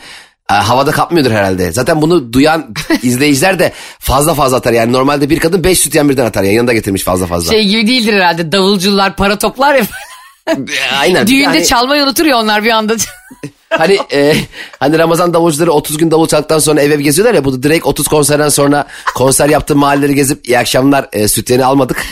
e, 0.51 0.53
havada 0.53 0.91
kapmıyordur 0.91 1.31
herhalde. 1.31 1.71
Zaten 1.71 2.01
bunu 2.01 2.33
duyan 2.33 2.73
izleyiciler 3.01 3.59
de 3.59 3.71
fazla 3.99 4.33
fazla 4.33 4.57
atar. 4.57 4.73
Yani 4.73 4.91
normalde 4.93 5.29
bir 5.29 5.39
kadın 5.39 5.63
beş 5.63 5.79
sütyen 5.79 6.09
birden 6.09 6.25
atar. 6.25 6.43
Yani 6.43 6.55
yanında 6.55 6.73
getirmiş 6.73 7.03
fazla 7.03 7.27
fazla. 7.27 7.51
şey 7.51 7.65
gibi 7.67 7.88
değildir 7.88 8.13
herhalde 8.13 8.51
davulcular 8.51 9.15
para 9.15 9.38
toplar 9.38 9.75
ya. 9.75 9.83
E, 10.49 10.55
Aynen. 10.99 11.27
Düğünde 11.27 11.41
Yani- 11.57 11.65
çalmayı 11.65 12.03
unutur 12.03 12.25
ya 12.25 12.38
onlar 12.38 12.63
bir 12.63 12.69
anda. 12.69 12.95
Hani 13.69 13.99
e, 14.13 14.35
hani 14.79 14.97
Ramazan 14.99 15.33
davulcuları 15.33 15.71
30 15.71 15.97
gün 15.97 16.11
davul 16.11 16.27
çaldıktan 16.27 16.59
sonra 16.59 16.81
ev 16.81 16.91
ev 16.91 16.99
geziyorlar 16.99 17.33
ya. 17.33 17.45
Bu 17.45 17.53
da 17.53 17.63
direkt 17.63 17.85
30 17.85 18.07
konserden 18.07 18.49
sonra 18.49 18.88
konser 19.15 19.49
yaptığı 19.49 19.75
mahalleleri 19.75 20.15
gezip 20.15 20.47
iyi 20.47 20.59
akşamlar 20.59 21.09
e, 21.13 21.27
sütyeni 21.27 21.65
almadık 21.65 22.05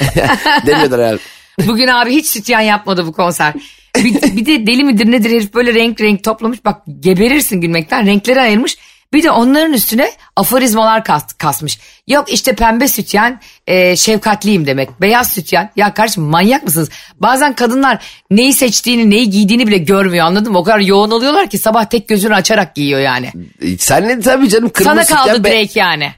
demiyorlar 0.65 0.99
herhalde. 1.01 1.19
Bugün 1.67 1.87
abi 1.87 2.11
hiç 2.15 2.25
sütyen 2.25 2.61
yapmadı 2.61 3.05
bu 3.07 3.11
konser. 3.11 3.53
Bir, 3.97 4.21
bir 4.21 4.45
de 4.45 4.67
deli 4.67 4.83
midir 4.83 5.11
nedir 5.11 5.29
herif 5.29 5.53
böyle 5.53 5.73
renk 5.73 6.01
renk 6.01 6.23
toplamış. 6.23 6.65
Bak 6.65 6.81
geberirsin 6.99 7.61
gülmekten 7.61 8.05
renkleri 8.05 8.41
ayırmış. 8.41 8.77
Bir 9.13 9.23
de 9.23 9.31
onların 9.31 9.73
üstüne 9.73 10.11
aforizmalar 10.35 11.03
kas, 11.03 11.33
kasmış. 11.33 11.79
Yok 12.07 12.33
işte 12.33 12.55
pembe 12.55 12.87
sütyen 12.87 13.41
e, 13.67 13.95
şefkatliyim 13.95 14.67
demek. 14.67 15.01
Beyaz 15.01 15.31
sütyen 15.31 15.71
ya 15.75 15.93
kardeşim 15.93 16.23
manyak 16.23 16.63
mısınız? 16.63 16.89
Bazen 17.19 17.53
kadınlar 17.53 18.03
neyi 18.31 18.53
seçtiğini 18.53 19.09
neyi 19.09 19.29
giydiğini 19.29 19.67
bile 19.67 19.77
görmüyor 19.77 20.25
anladın 20.25 20.51
mı? 20.51 20.57
O 20.57 20.63
kadar 20.63 20.79
yoğun 20.79 21.11
oluyorlar 21.11 21.49
ki 21.49 21.57
sabah 21.57 21.85
tek 21.85 22.07
gözünü 22.07 22.35
açarak 22.35 22.75
giyiyor 22.75 22.99
yani. 22.99 23.31
Sen 23.79 24.07
ne 24.07 24.19
tabii 24.19 24.49
canım 24.49 24.69
kırmızı 24.69 25.05
Sana 25.05 25.17
kaldı 25.19 25.35
sütyen, 25.35 25.53
Drake 25.53 25.79
yani. 25.79 26.11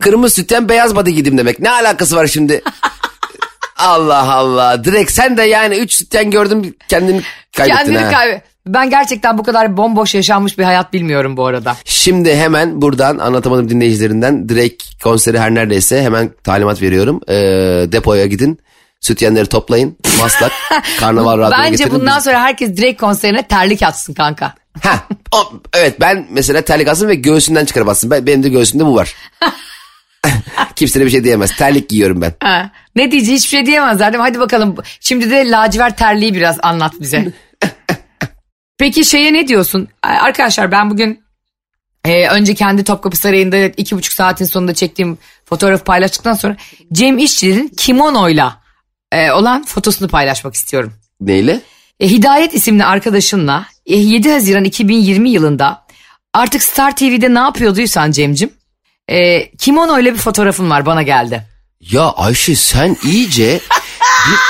kırmızı 0.00 0.34
sütyen 0.34 0.68
beyaz 0.68 0.96
body 0.96 1.10
giydim 1.10 1.38
demek. 1.38 1.60
Ne 1.60 1.70
alakası 1.70 2.16
var 2.16 2.26
şimdi? 2.26 2.62
Allah 3.80 4.32
Allah. 4.32 4.84
Direkt 4.84 5.12
sen 5.12 5.36
de 5.36 5.42
yani 5.42 5.76
3 5.76 5.94
sütyen 5.94 6.30
gördüm 6.30 6.74
kendini 6.88 7.22
kaybettin 7.56 7.78
Kendini 7.78 7.98
ha. 7.98 8.10
kaybet. 8.10 8.42
Ben 8.66 8.90
gerçekten 8.90 9.38
bu 9.38 9.42
kadar 9.42 9.76
bomboş 9.76 10.14
yaşanmış 10.14 10.58
bir 10.58 10.64
hayat 10.64 10.92
bilmiyorum 10.92 11.36
bu 11.36 11.46
arada. 11.46 11.76
Şimdi 11.84 12.36
hemen 12.36 12.82
buradan 12.82 13.18
anlatamadım 13.18 13.68
dinleyicilerinden 13.70 14.48
Drake 14.48 14.76
konseri 15.02 15.38
her 15.38 15.54
neredeyse 15.54 16.02
hemen 16.02 16.30
talimat 16.44 16.82
veriyorum. 16.82 17.20
Ee, 17.28 17.34
depoya 17.92 18.26
gidin. 18.26 18.58
Sütyenleri 19.00 19.46
toplayın. 19.46 19.96
Maslak. 20.22 20.52
Karnaval 21.00 21.38
radyoya 21.38 21.50
Bence 21.64 21.84
getirin. 21.84 22.00
bundan 22.00 22.18
sonra 22.18 22.40
herkes 22.40 22.70
Drake 22.76 22.96
konserine 22.96 23.42
terlik 23.42 23.82
atsın 23.82 24.14
kanka. 24.14 24.54
Ha, 24.80 25.04
o, 25.32 25.52
evet 25.74 26.00
ben 26.00 26.26
mesela 26.30 26.62
terlik 26.62 26.88
alsın 26.88 27.08
ve 27.08 27.14
göğsünden 27.14 27.64
çıkarıp 27.64 27.88
atsın. 27.88 28.10
Ben, 28.10 28.26
benim 28.26 28.42
de 28.42 28.48
göğsümde 28.48 28.86
bu 28.86 28.94
var. 28.94 29.14
Kimse 30.76 31.00
de 31.00 31.06
bir 31.06 31.10
şey 31.10 31.24
diyemez. 31.24 31.56
Terlik 31.56 31.88
giyiyorum 31.88 32.20
ben. 32.20 32.34
Ha. 32.42 32.70
Ne 32.96 33.12
diyeceği 33.12 33.36
hiçbir 33.36 33.48
şey 33.48 33.66
diyemezler 33.66 34.12
değil 34.12 34.22
mi? 34.22 34.28
Hadi 34.28 34.40
bakalım. 34.40 34.76
Şimdi 35.00 35.30
de 35.30 35.50
lacivert 35.50 35.98
terliği 35.98 36.34
biraz 36.34 36.58
anlat 36.62 36.92
bize. 37.00 37.32
Peki 38.78 39.04
şeye 39.04 39.32
ne 39.32 39.48
diyorsun? 39.48 39.88
Arkadaşlar 40.02 40.72
ben 40.72 40.90
bugün 40.90 41.22
e, 42.04 42.28
önce 42.28 42.54
kendi 42.54 42.84
Topkapı 42.84 43.16
Sarayı'nda 43.16 43.56
iki 43.56 43.96
buçuk 43.96 44.12
saatin 44.12 44.44
sonunda 44.44 44.74
çektiğim 44.74 45.18
fotoğrafı 45.44 45.84
paylaştıktan 45.84 46.34
sonra 46.34 46.56
Cem 46.92 47.18
İşçilerin 47.18 47.68
kimonoyla 47.68 48.60
e, 49.12 49.30
olan 49.30 49.64
fotosunu 49.64 50.08
paylaşmak 50.08 50.54
istiyorum. 50.54 50.92
Neyle? 51.20 51.60
E, 52.00 52.08
Hidayet 52.10 52.54
isimli 52.54 52.84
arkadaşınla 52.84 53.66
e, 53.86 53.96
7 53.96 54.32
Haziran 54.32 54.64
2020 54.64 55.30
yılında 55.30 55.86
artık 56.34 56.62
Star 56.62 56.96
TV'de 56.96 57.34
ne 57.34 57.38
yapıyorduysan 57.38 58.10
Cem'cim 58.10 58.50
e, 59.10 59.50
kimono 59.56 59.98
ile 59.98 60.12
bir 60.12 60.18
fotoğrafın 60.18 60.70
var 60.70 60.86
bana 60.86 61.02
geldi. 61.02 61.42
Ya 61.80 62.10
Ayşe 62.10 62.54
sen 62.56 62.96
iyice 63.04 63.60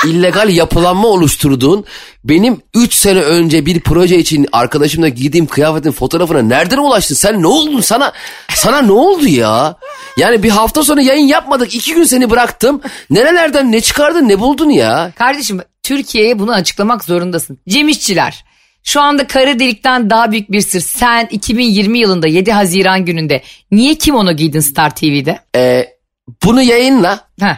bir 0.03 0.09
illegal 0.09 0.49
yapılanma 0.49 1.07
oluşturduğun 1.07 1.85
benim 2.23 2.61
3 2.73 2.93
sene 2.93 3.19
önce 3.19 3.65
bir 3.65 3.79
proje 3.79 4.17
için 4.17 4.47
arkadaşımla 4.51 5.09
giydiğim 5.09 5.45
kıyafetin 5.45 5.91
fotoğrafına 5.91 6.41
nereden 6.41 6.77
ulaştın? 6.77 7.15
Sen 7.15 7.41
ne 7.41 7.47
oldun 7.47 7.81
sana? 7.81 8.13
Sana 8.49 8.81
ne 8.81 8.91
oldu 8.91 9.27
ya? 9.27 9.75
Yani 10.17 10.43
bir 10.43 10.49
hafta 10.49 10.83
sonra 10.83 11.01
yayın 11.01 11.27
yapmadık. 11.27 11.75
2 11.75 11.93
gün 11.93 12.03
seni 12.03 12.29
bıraktım. 12.29 12.81
Nerelerden 13.09 13.71
ne 13.71 13.81
çıkardın 13.81 14.27
ne 14.27 14.39
buldun 14.39 14.69
ya? 14.69 15.11
Kardeşim 15.17 15.61
Türkiye'ye 15.83 16.39
bunu 16.39 16.51
açıklamak 16.51 17.03
zorundasın. 17.03 17.57
Cem 17.69 17.89
İşçiler 17.89 18.45
şu 18.83 19.01
anda 19.01 19.27
kara 19.27 19.59
delikten 19.59 20.09
daha 20.09 20.31
büyük 20.31 20.51
bir 20.51 20.61
sır. 20.61 20.79
Sen 20.79 21.27
2020 21.31 21.99
yılında 21.99 22.27
7 22.27 22.51
Haziran 22.51 23.05
gününde 23.05 23.41
niye 23.71 23.95
kimono 23.95 24.31
giydin 24.31 24.59
Star 24.59 24.95
TV'de? 24.95 25.39
Ee, 25.55 25.87
bunu 26.45 26.61
yayınla. 26.61 27.19
Heh. 27.39 27.55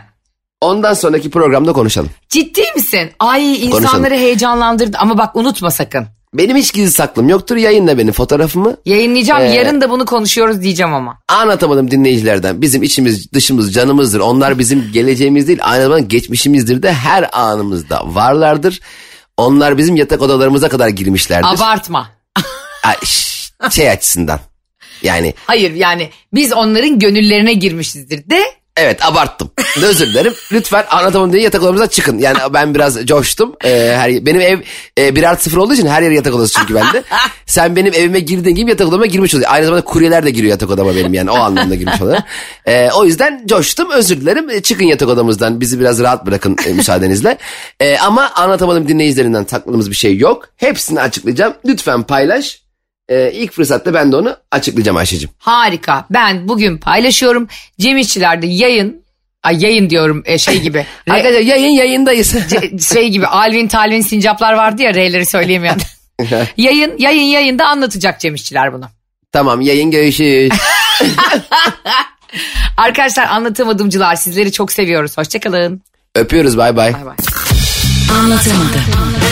Ondan 0.61 0.93
sonraki 0.93 1.29
programda 1.29 1.73
konuşalım. 1.73 2.09
Ciddi 2.29 2.61
misin? 2.75 3.09
Ay 3.19 3.65
insanları 3.65 3.91
Konuşalım. 3.91 4.17
heyecanlandırdı 4.17 4.97
ama 4.97 5.17
bak 5.17 5.35
unutma 5.35 5.71
sakın. 5.71 6.07
Benim 6.33 6.57
hiç 6.57 6.73
gizli 6.73 6.91
saklım 6.91 7.29
yoktur. 7.29 7.55
Yayınla 7.55 7.97
benim 7.97 8.13
fotoğrafımı. 8.13 8.77
Yayınlayacağım 8.85 9.41
Ee, 9.41 9.45
yarın 9.45 9.81
da 9.81 9.89
bunu 9.89 10.05
konuşuyoruz 10.05 10.61
diyeceğim 10.61 10.93
ama. 10.93 11.19
Anlatamadım 11.27 11.91
dinleyicilerden. 11.91 12.61
Bizim 12.61 12.83
içimiz 12.83 13.31
dışımız 13.33 13.73
canımızdır. 13.73 14.19
Onlar 14.19 14.59
bizim 14.59 14.91
geleceğimiz 14.93 15.47
değil 15.47 15.59
aynı 15.61 15.83
zamanda 15.83 15.99
geçmişimizdir 16.05 16.83
de 16.83 16.93
her 16.93 17.29
anımızda 17.33 18.01
varlardır. 18.05 18.79
Onlar 19.37 19.77
bizim 19.77 19.95
yatak 19.95 20.21
odalarımıza 20.21 20.69
kadar 20.69 20.87
girmişlerdir. 20.87 21.47
Abartma. 21.47 22.09
Şey 23.71 23.89
açısından. 23.89 24.39
Yani 25.01 25.33
Hayır 25.45 25.73
yani 25.73 26.09
biz 26.33 26.53
onların 26.53 26.99
gönüllerine 26.99 27.53
girmişizdir 27.53 28.29
de 28.29 28.43
evet 28.77 29.05
abarttım. 29.05 29.51
Özür 29.83 30.05
dilerim. 30.07 30.33
Lütfen 30.51 30.85
anlatamadım 30.89 31.33
diye 31.33 31.43
yatak 31.43 31.63
odamıza 31.63 31.87
çıkın. 31.87 32.17
Yani 32.17 32.37
ben 32.53 32.75
biraz 32.75 33.05
coştum. 33.05 33.55
Ee, 33.65 33.93
her, 33.97 34.25
benim 34.25 34.41
ev 34.41 34.59
e, 34.99 35.15
bir 35.15 35.23
artı 35.23 35.43
sıfır 35.43 35.57
olduğu 35.57 35.73
için 35.73 35.87
her 35.87 36.01
yer 36.01 36.11
yatak 36.11 36.33
odası 36.33 36.59
çünkü 36.59 36.75
bende. 36.75 37.03
Sen 37.45 37.75
benim 37.75 37.93
evime 37.93 38.19
girdiğin 38.19 38.55
gibi 38.55 38.69
yatak 38.69 38.87
odama 38.87 39.05
girmiş 39.05 39.35
oluyorsun. 39.35 39.53
Aynı 39.53 39.65
zamanda 39.65 39.85
kuryeler 39.85 40.25
de 40.25 40.31
giriyor 40.31 40.51
yatak 40.51 40.69
odama 40.69 40.95
benim 40.95 41.13
yani 41.13 41.31
o 41.31 41.35
anlamda 41.35 41.75
girmiş 41.75 42.01
oluyor. 42.01 42.17
Ee, 42.65 42.89
o 42.95 43.05
yüzden 43.05 43.43
coştum 43.47 43.91
özür 43.91 44.21
dilerim. 44.21 44.49
E, 44.49 44.61
Çıkın 44.61 44.85
yatak 44.85 45.09
odamızdan 45.09 45.61
bizi 45.61 45.79
biraz 45.79 45.99
rahat 45.99 46.25
bırakın 46.25 46.57
e, 46.67 46.73
müsaadenizle. 46.73 47.37
E, 47.79 47.97
ama 47.97 48.31
anlatamadım 48.35 48.87
dinleyicilerinden 48.87 49.43
sakladığımız 49.43 49.89
bir 49.89 49.95
şey 49.95 50.17
yok. 50.17 50.49
Hepsini 50.57 51.01
açıklayacağım. 51.01 51.53
Lütfen 51.65 52.03
paylaş. 52.03 52.62
E, 53.13 53.31
ilk 53.33 53.51
fırsatta 53.53 53.93
ben 53.93 54.11
de 54.11 54.15
onu 54.15 54.35
açıklayacağım 54.51 54.97
Ayşe'cim. 54.97 55.29
harika. 55.37 56.05
Ben 56.09 56.47
bugün 56.47 56.77
paylaşıyorum. 56.77 57.47
Cem 57.79 57.97
İşçiler'de 57.97 58.47
yayın 58.47 59.03
Ay 59.43 59.63
yayın 59.63 59.89
diyorum 59.89 60.23
e, 60.25 60.37
şey 60.37 60.61
gibi. 60.61 60.77
Re- 61.07 61.11
Arkadaşlar 61.13 61.39
yayın 61.41 61.69
yayındayız. 61.69 62.35
şey 62.93 63.09
gibi 63.09 63.27
Alvin 63.27 63.67
Talvin 63.67 64.01
sincaplar 64.01 64.53
vardı 64.53 64.81
ya 64.81 64.93
R'leri 64.93 65.25
söyleyemeyen. 65.25 65.77
yayın 66.57 66.97
yayın 66.97 67.21
yayında 67.23 67.67
anlatacak 67.67 68.19
Cem 68.19 68.35
İşçiler 68.35 68.73
bunu. 68.73 68.85
tamam 69.31 69.61
yayın 69.61 69.91
görüşürüz. 69.91 70.51
Arkadaşlar 72.77 73.27
anlatamadımcılar 73.27 74.15
sizleri 74.15 74.51
çok 74.51 74.71
seviyoruz. 74.71 75.17
Hoşçakalın. 75.17 75.81
Öpüyoruz 76.15 76.57
bay 76.57 76.75
bay. 76.75 76.93
Bay 76.93 77.05
bay. 77.05 77.15
Anlatamadım. 78.19 79.22